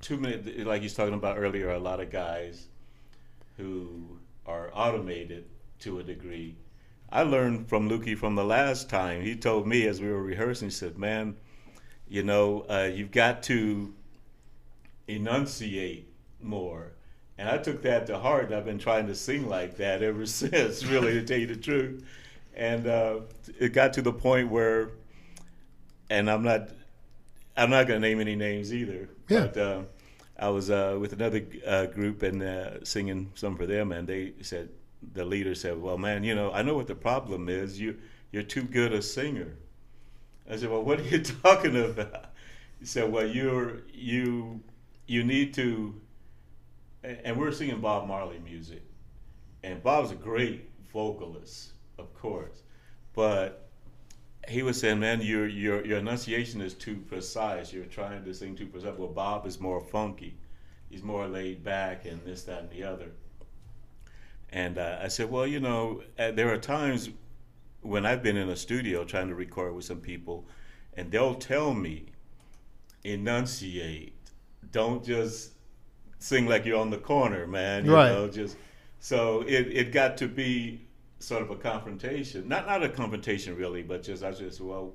[0.00, 0.36] too many.
[0.64, 2.68] Like he's talking about earlier, a lot of guys
[3.56, 5.46] who are automated
[5.80, 6.56] to a degree.
[7.10, 9.22] I learned from Lukie from the last time.
[9.22, 11.36] He told me as we were rehearsing, he said, "Man,
[12.08, 13.94] you know, uh, you've got to
[15.08, 16.92] enunciate more.
[17.36, 18.52] And I took that to heart.
[18.52, 22.04] I've been trying to sing like that ever since, really, to tell you the truth.
[22.54, 23.20] And uh,
[23.58, 24.90] it got to the point where,
[26.10, 26.70] and I'm not,
[27.56, 29.08] I'm not going to name any names either.
[29.28, 29.46] Yeah.
[29.46, 29.82] But uh,
[30.38, 34.32] I was uh, with another uh, group and uh, singing some for them, and they
[34.40, 34.70] said,
[35.14, 37.78] the leader said, "Well, man, you know, I know what the problem is.
[37.78, 37.96] You,
[38.32, 39.56] you're too good a singer."
[40.50, 42.32] I said, "Well, what are you talking about?"
[42.80, 44.60] He said, "Well, you're you,
[45.06, 46.00] you need to."
[47.04, 48.82] And we're singing Bob Marley music,
[49.62, 52.62] and Bob's a great vocalist, of course,
[53.14, 53.67] but
[54.48, 57.72] he was saying, "Man, your your your enunciation is too precise.
[57.72, 60.36] You're trying to sing too precise." Well, Bob is more funky.
[60.90, 63.10] He's more laid back, and this, that, and the other.
[64.50, 67.10] And uh, I said, "Well, you know, uh, there are times
[67.82, 70.46] when I've been in a studio trying to record with some people,
[70.94, 72.06] and they'll tell me,
[73.04, 74.14] enunciate.
[74.72, 75.52] Don't just
[76.18, 77.84] sing like you're on the corner, man.
[77.84, 78.10] You Right.
[78.12, 78.56] know, just
[79.00, 80.80] so it, it got to be
[81.18, 82.48] sort of a confrontation.
[82.48, 84.94] Not not a confrontation really, but just I just well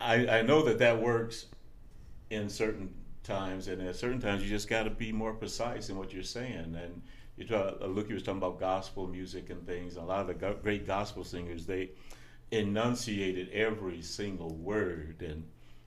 [0.00, 1.46] I I know that that works
[2.30, 5.96] in certain times and at certain times you just got to be more precise in
[5.96, 7.02] what you're saying and
[7.40, 9.96] you talk, uh, Luke was talking about gospel music and things.
[9.96, 11.90] A lot of the go- great gospel singers they
[12.50, 15.44] enunciated every single word, and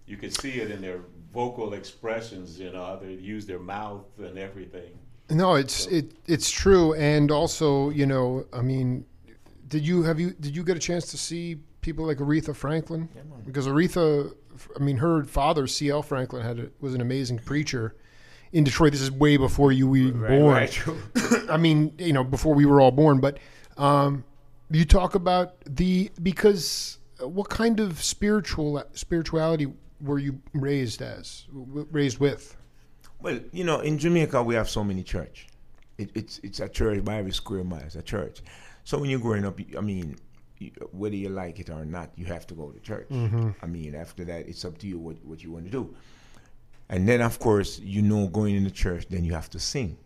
[0.07, 2.59] you could see it in their vocal expressions.
[2.59, 4.97] You know, they use their mouth and everything.
[5.29, 9.05] No, it's it it's true, and also you know, I mean,
[9.67, 13.09] did you have you did you get a chance to see people like Aretha Franklin?
[13.15, 13.21] Yeah.
[13.45, 14.33] Because Aretha,
[14.75, 16.03] I mean, her father C.L.
[16.03, 17.95] Franklin had a, was an amazing preacher
[18.51, 18.91] in Detroit.
[18.91, 20.53] This is way before you were even born.
[20.53, 20.83] right.
[21.49, 23.19] I mean, you know, before we were all born.
[23.19, 23.39] But
[23.77, 24.23] um,
[24.71, 29.67] you talk about the because uh, what kind of spiritual spirituality
[30.01, 32.57] were you raised as, raised with?
[33.23, 35.47] Well, you know, in Jamaica we have so many church.
[35.97, 37.81] It, it's it's a church by every square mile.
[37.85, 38.41] It's a church.
[38.83, 40.17] So when you're growing up, I mean,
[40.91, 43.07] whether you like it or not, you have to go to church.
[43.09, 43.51] Mm-hmm.
[43.61, 45.95] I mean, after that, it's up to you what, what you want to do.
[46.89, 49.97] And then, of course, you know, going in the church, then you have to sing.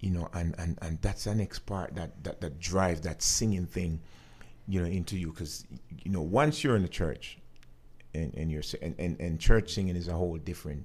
[0.00, 3.66] You know, and, and, and that's the next part that, that, that drives that singing
[3.66, 4.00] thing,
[4.66, 5.30] you know, into you.
[5.30, 5.64] Because,
[6.02, 7.38] you know, once you're in the church
[8.14, 10.84] and, and you're, and, and, and church singing is a whole different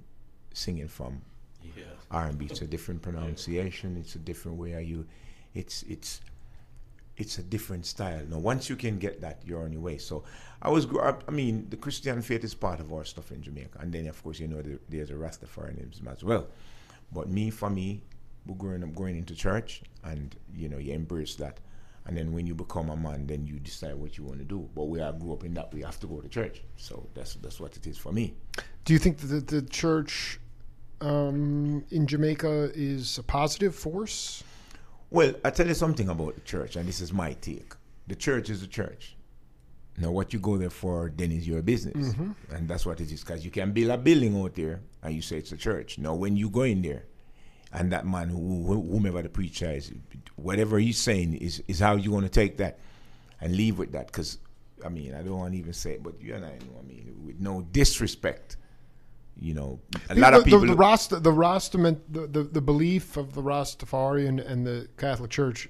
[0.53, 1.21] singing from
[1.75, 1.83] Yeah.
[2.11, 2.45] R&B.
[2.45, 3.97] It's a different pronunciation.
[3.97, 5.05] It's a different way of you.
[5.53, 6.21] It's it's
[7.17, 8.23] it's a different style.
[8.29, 9.97] Now, once you can get that, you're on your way.
[9.97, 10.23] So,
[10.61, 10.87] I was.
[11.27, 14.21] I mean, the Christian faith is part of our stuff in Jamaica, and then of
[14.23, 16.47] course you know the, there's a Rastafarianism as well.
[17.11, 18.01] But me, for me,
[18.45, 21.59] we're growing up, going into church, and you know you embrace that.
[22.05, 24.67] And then when you become a man, then you decide what you want to do.
[24.75, 25.73] But we all grew up in that.
[25.73, 26.61] We have to go to church.
[26.77, 28.33] So that's that's what it is for me.
[28.85, 30.39] Do you think that the, church
[31.01, 34.43] um, in Jamaica is a positive force?
[35.11, 37.73] Well, I tell you something about the church, and this is my take.
[38.07, 39.15] The church is the church.
[39.97, 42.15] Now, what you go there for then is your business,
[42.51, 43.21] and that's what it is.
[43.21, 45.97] Because you can build a building out there, and you say it's a church.
[45.97, 47.03] Now, when you go in there,
[47.73, 49.91] and that man, who, who- whomever the preacher is,
[50.35, 52.79] whatever he's saying is is how you want to take that
[53.41, 54.07] and leave with that.
[54.07, 54.39] Because
[54.85, 56.79] I mean, I don't want to even say it, but you and I know.
[56.79, 58.57] I mean, with no disrespect,
[59.39, 60.61] you know, a lot the, of people.
[60.61, 64.87] The, the, Rasta, the Rastament, the, the, the belief of the Rastafari and, and the
[64.97, 65.69] Catholic Church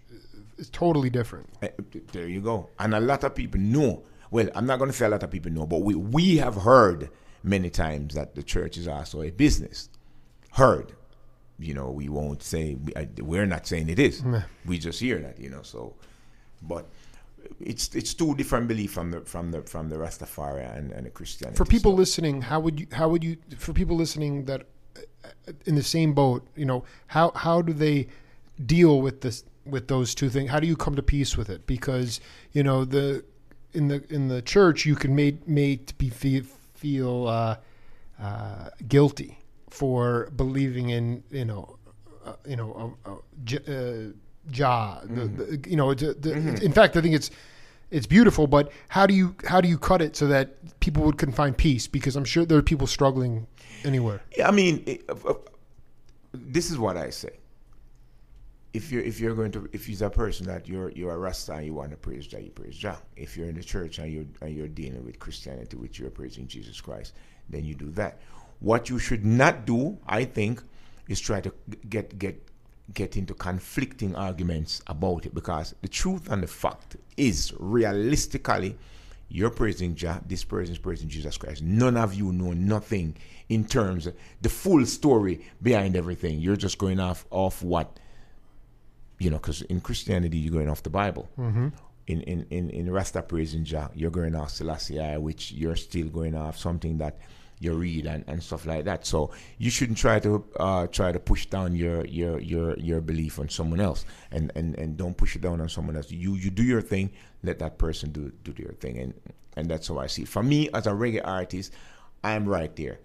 [0.57, 1.47] is totally different.
[1.61, 1.69] Eh,
[2.11, 2.69] There you go.
[2.79, 4.03] And a lot of people know.
[4.31, 6.55] Well, I'm not going to say a lot of people know, but we, we have
[6.55, 7.09] heard
[7.41, 9.89] many times that the church is also a business.
[10.51, 10.93] Heard.
[11.59, 14.23] You know, we won't say, we- I- we're not saying it is.
[14.65, 15.95] We just hear that, you know, so.
[16.61, 16.87] But
[17.59, 21.09] it's it's two different beliefs from the from the from the Rastafari and, and the
[21.09, 21.57] Christianity.
[21.57, 24.67] For people so- listening, how would you how would you for people listening that
[25.65, 28.07] in the same boat, you know, how how do they
[28.65, 30.49] deal with this with those two things?
[30.49, 31.65] How do you come to peace with it?
[31.65, 32.19] Because
[32.53, 33.23] you know the
[33.73, 36.43] in the in the church you can made made to be feel,
[36.75, 37.55] feel uh,
[38.21, 39.38] uh, guilty
[39.69, 41.77] for believing in you know
[42.25, 44.13] uh, you know uh, uh, J- uh,
[44.51, 45.01] Jah.
[45.03, 47.31] The, the, you know, the, the, in fact, I think it's
[47.91, 48.47] it's beautiful.
[48.47, 51.57] But how do you how do you cut it so that people would can find
[51.57, 51.87] peace?
[51.87, 53.47] Because I'm sure there are people struggling
[53.83, 54.21] anywhere.
[54.37, 55.09] Yeah, I mean, it,
[56.33, 57.37] this is what I say.
[58.71, 61.53] If you're if you're going to if you're a person that you're you're a Rasta
[61.53, 63.01] and you want to praise Jah, you praise Jah.
[63.15, 66.47] If you're in the church and you're and you're dealing with Christianity, which you're praising
[66.47, 67.15] Jesus Christ,
[67.49, 68.19] then you do that.
[68.59, 70.61] What you should not do, I think,
[71.07, 71.53] is try to
[71.89, 72.41] get get
[72.93, 78.77] get into conflicting arguments about it because the truth and the fact is realistically
[79.29, 80.21] You're praising Jah.
[80.27, 81.61] This person is praising Jesus Christ.
[81.61, 83.15] None of you know nothing
[83.47, 86.39] in terms of the full story behind everything.
[86.39, 87.99] You're just going off off what
[89.19, 91.29] you know, because in Christianity you're going off the Bible.
[91.37, 91.67] Mm-hmm.
[92.07, 96.35] In in in in Rasta praising Jah, you're going off Selassie, which you're still going
[96.35, 97.19] off something that
[97.59, 99.05] you read and, and stuff like that.
[99.05, 103.39] So you shouldn't try to uh, try to push down your your your your belief
[103.39, 106.09] on someone else, and, and and don't push it down on someone else.
[106.09, 107.11] You you do your thing,
[107.43, 109.13] let that person do do their thing, and
[109.55, 110.23] and that's how I see.
[110.23, 110.29] It.
[110.29, 111.73] For me, as a reggae artist,
[112.23, 112.99] I'm right there.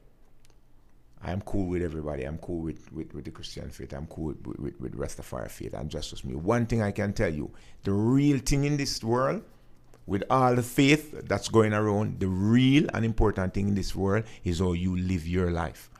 [1.26, 2.24] I'm cool with everybody.
[2.24, 3.94] I'm cool with, with, with the Christian faith.
[3.94, 5.74] I'm cool with, with, with Rastafari faith.
[5.74, 6.34] I'm just as me.
[6.34, 7.50] One thing I can tell you
[7.82, 9.42] the real thing in this world,
[10.06, 14.24] with all the faith that's going around, the real and important thing in this world
[14.44, 15.90] is how you live your life.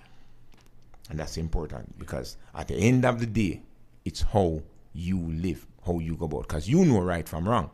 [1.11, 3.63] And that's important because at the end of the day,
[4.05, 6.49] it's how you live, how you go about.
[6.49, 7.71] Because you know right from wrong.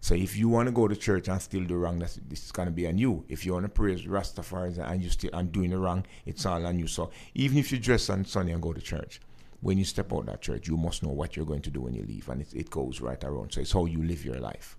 [0.00, 2.50] So if you want to go to church and still do wrong, that's this is
[2.50, 3.24] gonna be on you.
[3.28, 6.66] If you want to praise Rastafari and you still and doing the wrong, it's all
[6.66, 6.88] on you.
[6.88, 9.20] So even if you dress on Sunday and go to church,
[9.60, 11.82] when you step out of that church, you must know what you're going to do
[11.82, 13.52] when you leave, and it, it goes right around.
[13.52, 14.76] So it's how you live your life.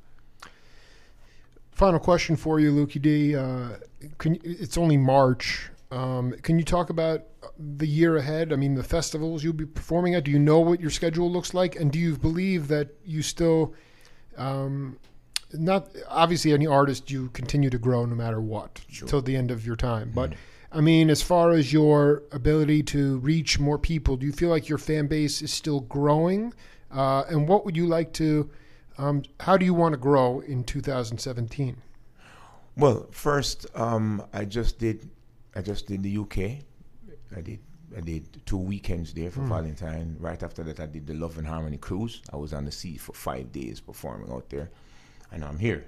[1.74, 3.36] Final question for you, Lukie D.
[3.36, 3.70] Uh,
[4.20, 5.70] can it's only March.
[5.92, 7.24] Um, can you talk about
[7.58, 8.54] the year ahead?
[8.54, 10.24] I mean, the festivals you'll be performing at.
[10.24, 13.74] Do you know what your schedule looks like, and do you believe that you still
[14.38, 14.98] um,
[15.52, 19.08] not obviously any artist you continue to grow no matter what Sure.
[19.08, 20.36] till the end of your time but Mhm.
[20.72, 24.68] i mean as far as your ability to reach more people do you feel like
[24.68, 26.52] your fan base is still growing
[26.92, 28.50] uh, and what would you like to
[28.98, 31.78] um, how do you want to grow in 2017
[32.76, 35.10] Well, first, um, I just did,
[35.56, 36.38] I just did the UK.
[37.38, 37.60] I did,
[37.96, 39.50] I did two weekends there for Hmm.
[39.50, 40.16] Valentine.
[40.20, 42.22] Right after that, I did the Love and Harmony cruise.
[42.32, 44.70] I was on the sea for five days performing out there,
[45.32, 45.86] and I'm here.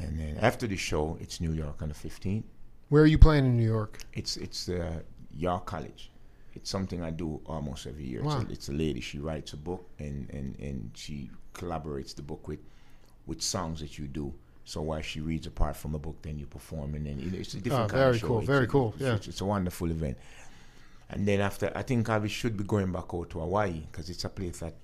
[0.00, 2.44] And then after the show, it's New York on the 15th.
[2.88, 5.00] where are you playing in new york It's it's uh,
[5.46, 6.10] York College.
[6.54, 8.22] It's something I do almost every year.
[8.22, 8.40] Wow.
[8.40, 9.00] It's, a, it's a lady.
[9.00, 11.30] She writes a book and, and, and she
[11.60, 12.60] collaborates the book with
[13.26, 14.32] with songs that you do.
[14.64, 17.54] So while she reads a part from a book, then you perform, and then it's
[17.54, 18.26] a ah, different Oh, kind very of show.
[18.28, 19.14] cool, It's very cool, yeah.
[19.16, 20.16] it's, it's a wonderful event.
[21.10, 24.24] And then after, I think I should be going back out to Hawaii because it's
[24.24, 24.74] a place that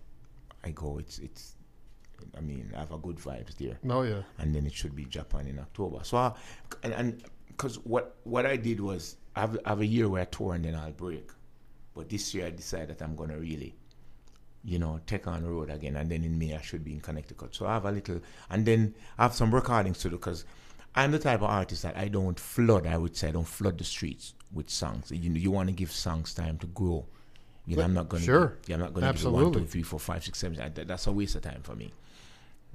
[0.65, 0.99] I go.
[0.99, 1.55] It's it's.
[2.37, 5.05] I mean, I have a good vibes there oh yeah and then it should be
[5.05, 5.99] Japan in October.
[6.05, 6.33] So, I,
[6.83, 10.23] and and because what what I did was I have, I have a year where
[10.23, 11.29] I tour and then I'll break,
[11.95, 13.75] but this year I decided that I'm gonna really,
[14.65, 17.01] you know, take on the road again, and then in May I should be in
[17.01, 17.55] Connecticut.
[17.55, 20.45] So I have a little, and then I have some recordings to do because
[20.95, 22.87] I'm the type of artist that I don't flood.
[22.87, 25.11] I would say I don't flood the streets with songs.
[25.11, 27.05] You know, you want to give songs time to grow.
[27.67, 28.47] You know, But- I'm not gonna sure.
[28.63, 30.57] Give, yeah, I'm not gonna give it one, two, three, four, five, six, seven.
[30.59, 31.93] That- That's a waste of time for me.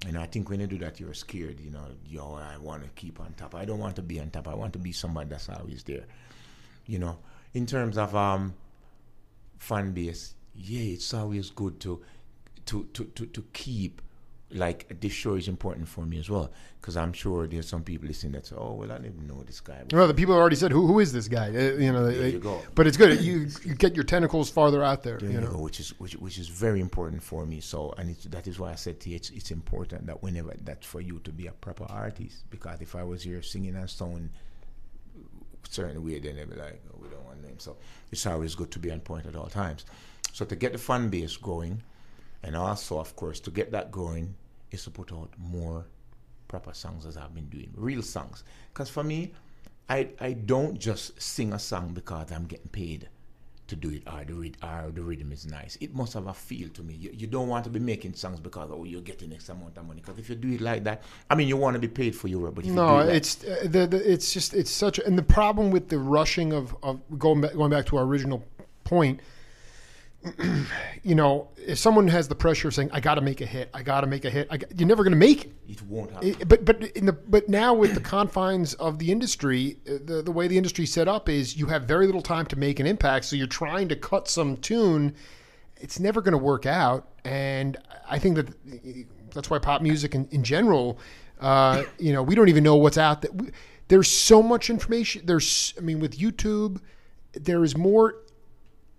[0.06, 1.60] And I think when you do that, you're scared.
[1.60, 3.54] You know, yo, I want to keep on top.
[3.56, 4.48] I don't want to be on top.
[4.48, 6.06] I want to be somebody that's always there.
[6.88, 7.18] You know,
[7.54, 8.54] in terms of um,
[9.58, 12.02] fan base, yeah, it's always good to
[12.68, 14.02] to to to, to keep
[14.52, 16.52] like this show is important for me as well
[16.82, 19.44] because I'm sure there's some people listening that say, oh well, I didn't even know
[19.44, 19.84] this guy.
[19.94, 22.32] well the people already said who, who is this guy Uh, you know There they-
[22.32, 22.60] you go.
[22.74, 25.52] but it's good you, you get your tentacles farther out there There you you know
[25.52, 27.60] go, which is which, which is very important for me.
[27.60, 30.56] So, and it's, that is why I said to you, it's, it's important that whenever
[30.64, 32.50] that for you to be a proper artist.
[32.50, 34.32] Because if I was here singing and sounding
[35.70, 37.60] certain way, then they'd be like, oh, we don't want them.
[37.60, 37.78] So,
[38.12, 39.86] it's always good to be on point at all times.
[40.34, 41.82] So, to get the fan base going,
[42.44, 44.36] and also, of course, to get that going,
[44.72, 45.86] is to put out more
[46.48, 48.44] proper songs as I've been doing, real songs.
[48.74, 49.34] Because for me,
[49.90, 53.10] I I don't just sing a song because I'm getting paid
[53.70, 55.78] to do it or the, or the rhythm is nice.
[55.80, 56.96] It must have a feel to me.
[56.96, 59.86] You, you don't want to be making songs because oh you're getting X amount of
[59.86, 60.02] money.
[60.02, 62.28] Because if you do it like that, I mean you want to be paid for
[62.28, 65.18] your work, but if no, it it's uh, the, the it's just it's such and
[65.18, 68.44] the problem with the rushing of, of going back going back to our original
[68.84, 69.22] point.
[71.02, 73.70] You know, if someone has the pressure of saying, "I got to make a hit,
[73.74, 75.52] I got to make a hit," got, you're never going to make it.
[75.70, 76.28] it won't happen.
[76.28, 80.22] It- But but in the but now with the confines of the industry, uh, the
[80.22, 82.86] the way the industry's set up is you have very little time to make an
[82.86, 83.26] impact.
[83.26, 85.16] So you're trying to cut some tune.
[85.78, 87.78] It's never going to work out, and
[88.10, 88.50] I think that
[89.34, 91.00] that's why pop music in, in general,
[91.40, 93.32] uh, you know, we don't even know what's out there.
[93.32, 93.52] We-
[93.88, 95.22] There's so much information.
[95.26, 96.82] There's, I mean, with YouTube,
[97.34, 98.16] there is more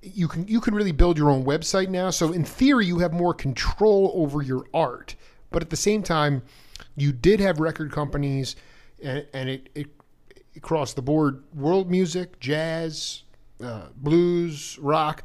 [0.03, 2.11] you can you can really build your own website now.
[2.11, 5.17] So in theory, you have more control over your art.
[5.51, 6.43] But at the same time,
[6.97, 8.57] you did have record companies,
[9.03, 9.89] and, and it, it
[10.57, 13.23] across the board, world music, jazz,
[13.63, 15.23] uh, blues, rock.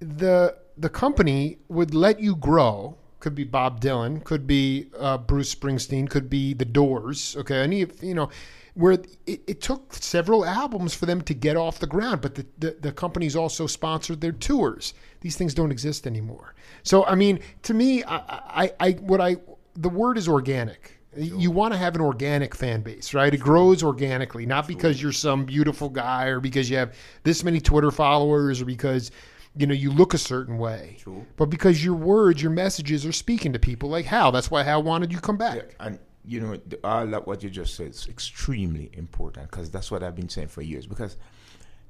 [0.00, 5.54] The the company would let you grow could be Bob Dylan, could be uh, Bruce
[5.54, 7.36] Springsteen, could be The Doors.
[7.38, 8.28] Okay, any you know,
[8.74, 12.46] where it, it took several albums for them to get off the ground, but the,
[12.58, 14.94] the the companies also sponsored their tours.
[15.20, 16.54] These things don't exist anymore.
[16.82, 18.16] So I mean, to me, I
[18.64, 19.36] I, I what I
[19.74, 20.98] the word is organic.
[21.14, 23.34] You want to have an organic fan base, right?
[23.34, 27.60] It grows organically, not because you're some beautiful guy or because you have this many
[27.60, 29.10] Twitter followers or because
[29.54, 30.96] you know you look a certain way,
[31.36, 33.90] but because your words, your messages are speaking to people.
[33.90, 35.76] Like Hal, that's why Hal wanted you to come back.
[35.78, 39.90] And you know, the, all that what you just said is extremely important because that's
[39.90, 40.86] what I've been saying for years.
[40.86, 41.16] Because,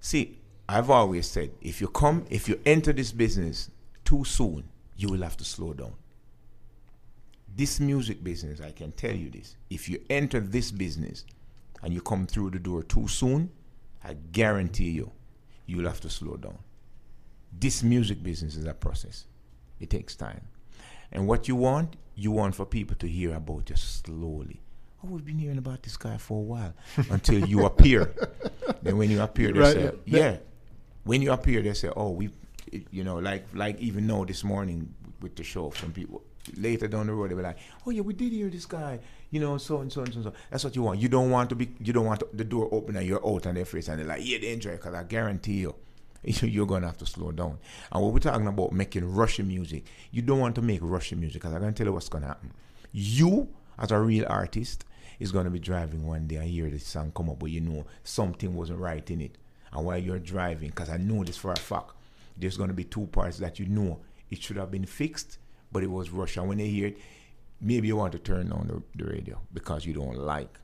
[0.01, 3.71] see, I've always said if you come, if you enter this business
[4.05, 4.65] too soon,
[4.97, 5.93] you will have to slow down.
[7.55, 11.25] This music business, I can tell you this: if you enter this business
[11.83, 13.51] and you come through the door too soon,
[14.03, 15.11] I guarantee you,
[15.67, 16.59] you'll have to slow down.
[17.53, 19.27] This music business is a process.
[19.79, 20.41] It takes time.
[21.11, 24.61] And what you want, you want for people to hear about you slowly.
[25.05, 26.75] Oh, we've been hearing about this guy for a while
[27.11, 28.15] until you appear.
[28.83, 30.19] then when you appear, they Right, say, yeah.
[30.19, 30.37] yeah.
[31.05, 32.31] When you appear, they say, oh, we,
[32.91, 36.23] you know, like like even now this morning with the show, some people
[36.57, 38.99] later down the road they be like, oh yeah, we did hear this guy,
[39.31, 40.17] you know, so and so and so.
[40.19, 40.33] And so.
[40.51, 41.01] That's what you want.
[41.01, 43.55] You don't want to be, you don't want the door open and you're out on
[43.57, 45.75] their face and they're like, yeah, they enjoy because I guarantee you.
[46.25, 47.59] You're gonna have to slow down.
[47.91, 51.43] And when we're talking about making Russian music, you don't want to make Russian music
[51.43, 52.53] because I'm gonna tell you what's gonna happen.
[52.93, 53.49] You,
[53.79, 54.85] as a real artist,
[55.19, 57.87] is gonna be driving one day and hear this song come up, but you know
[58.05, 59.37] something wasn't right in it.
[59.73, 61.93] And while you're driving, because I know this for a fact,
[62.37, 63.99] there's gonna be two parts that you know
[64.31, 65.39] it should have been fixed,
[65.73, 66.37] but it was rushed.
[66.37, 66.99] And when they hear it,
[67.61, 70.59] maybe you want to turn on the, the radio because you don't like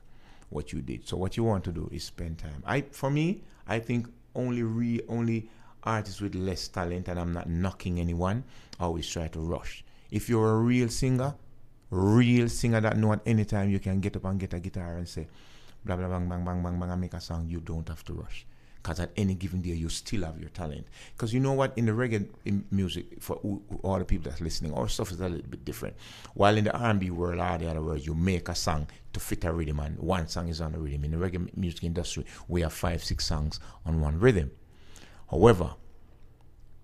[0.49, 1.07] what you did.
[1.07, 2.63] So what you want to do is spend time.
[2.65, 5.49] I for me, I think only re only
[5.83, 8.43] artists with less talent, and I'm not knocking anyone,
[8.79, 9.83] always try to rush.
[10.11, 11.35] If you're a real singer,
[11.89, 14.97] real singer that know at any time you can get up and get a guitar
[14.97, 15.27] and say
[15.85, 18.13] blah blah bang bang bang bang bang and make a song, you don't have to
[18.13, 18.45] rush.
[18.81, 20.87] Because at any given day, you still have your talent.
[21.15, 21.77] Because you know what?
[21.77, 23.35] In the reggae in music, for
[23.83, 25.95] all the people that's listening, our stuff is a little bit different.
[26.33, 29.43] While in the R&B world, or the other world, you make a song to fit
[29.43, 31.03] a rhythm, and one song is on the rhythm.
[31.03, 34.51] In the reggae music industry, we have five, six songs on one rhythm.
[35.29, 35.75] However,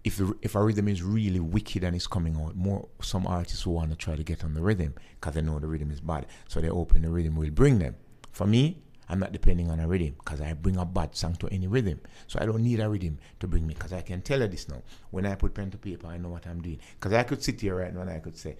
[0.03, 3.65] if the, if a rhythm is really wicked and it's coming out, more some artists
[3.65, 5.99] will want to try to get on the rhythm because they know the rhythm is
[5.99, 6.27] bad.
[6.47, 7.95] So they open the rhythm will bring them.
[8.31, 11.47] For me, I'm not depending on a rhythm because I bring a bad song to
[11.49, 11.99] any rhythm.
[12.27, 14.67] So I don't need a rhythm to bring me because I can tell you this
[14.67, 14.81] now.
[15.11, 16.79] When I put pen to paper, I know what I'm doing.
[16.99, 18.57] Because I could sit here right now and I could say,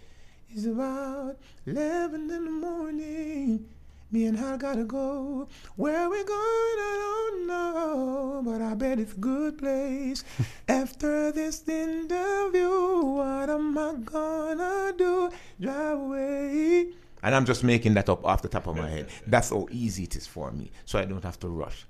[0.50, 3.68] it's about 11 in the morning.
[4.12, 5.48] Me and her gotta go.
[5.76, 8.42] Where we going, I don't know.
[8.46, 10.24] But I bet it's a good place.
[10.70, 15.32] After this interview, what am I gonna do?
[15.60, 16.88] Drive away.
[17.26, 19.08] And I'm just making that up off the top of my head.
[19.28, 20.70] That's how easy it is for me.
[20.86, 21.86] So I don't have to rush.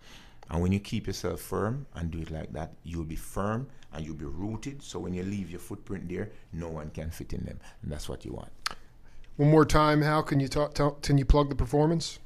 [0.50, 4.06] And when you keep yourself firm and do it like that, you'll be firm and
[4.06, 4.82] you'll be rooted.
[4.82, 7.60] So when you leave your footprint there, no one can fit in them.
[7.84, 8.50] And that's what you want.
[9.36, 10.74] One more time, Hal, can you talk?
[10.74, 12.20] Tell, can you plug the performance?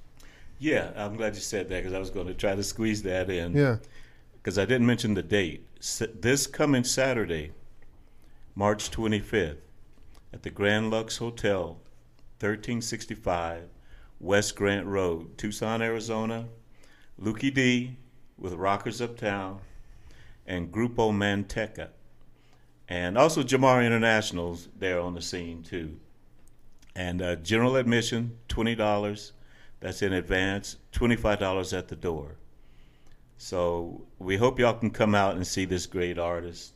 [0.60, 3.32] Yeah, I'm glad you said that because I was going to try to squeeze that
[3.32, 3.54] in.
[3.58, 3.78] Yeah.
[4.34, 5.66] Because I didn't mention the date.
[5.80, 7.54] S- This coming Saturday,
[8.54, 9.58] March 25th,
[10.32, 11.80] at the Grand Lux Hotel,
[12.40, 13.64] 1365
[14.20, 16.48] West Grant Road, Tucson, Arizona.
[17.22, 17.98] Lukie D
[18.38, 19.60] with Rockers Uptown
[20.48, 21.90] and Grupo Manteca.
[22.88, 26.00] And also Jamar International's there on the scene too.
[26.96, 29.32] And uh, general admission, $20.
[29.82, 32.36] That's in advance, $25 at the door.
[33.38, 36.74] So we hope y'all can come out and see this great artist.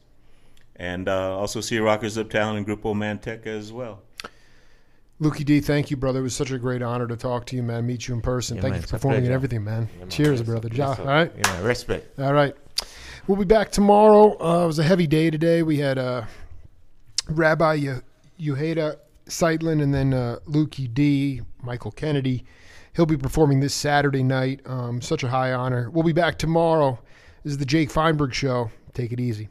[0.76, 4.03] And uh, also see Rockers Uptown and Grupo Manteca as well.
[5.22, 6.20] Lukie D, thank you, brother.
[6.20, 7.86] It was such a great honor to talk to you, man.
[7.86, 8.57] Meet you in person.
[8.57, 9.88] Yeah, thank man, you for performing and everything, man.
[9.93, 10.09] Yeah, man.
[10.09, 10.70] Cheers, Yes, brother.
[10.74, 11.32] Ja, all right.
[11.36, 12.20] Yeah, respect.
[12.20, 12.55] All right.
[13.28, 14.38] We'll be back tomorrow.
[14.41, 15.64] Uh, it was a heavy day today.
[15.64, 16.24] We had uh,
[17.30, 18.01] Rabbi Ye-
[18.39, 18.97] Yehuda
[19.28, 22.43] Seitlin and then uh, Lukie D, Michael Kennedy.
[22.93, 24.61] He'll be performing this Saturday night.
[24.66, 25.89] Um, such a high honor.
[25.89, 26.99] We'll be back tomorrow.
[27.43, 28.72] This is the Jake Feinberg Show.
[28.93, 29.49] Take it easy.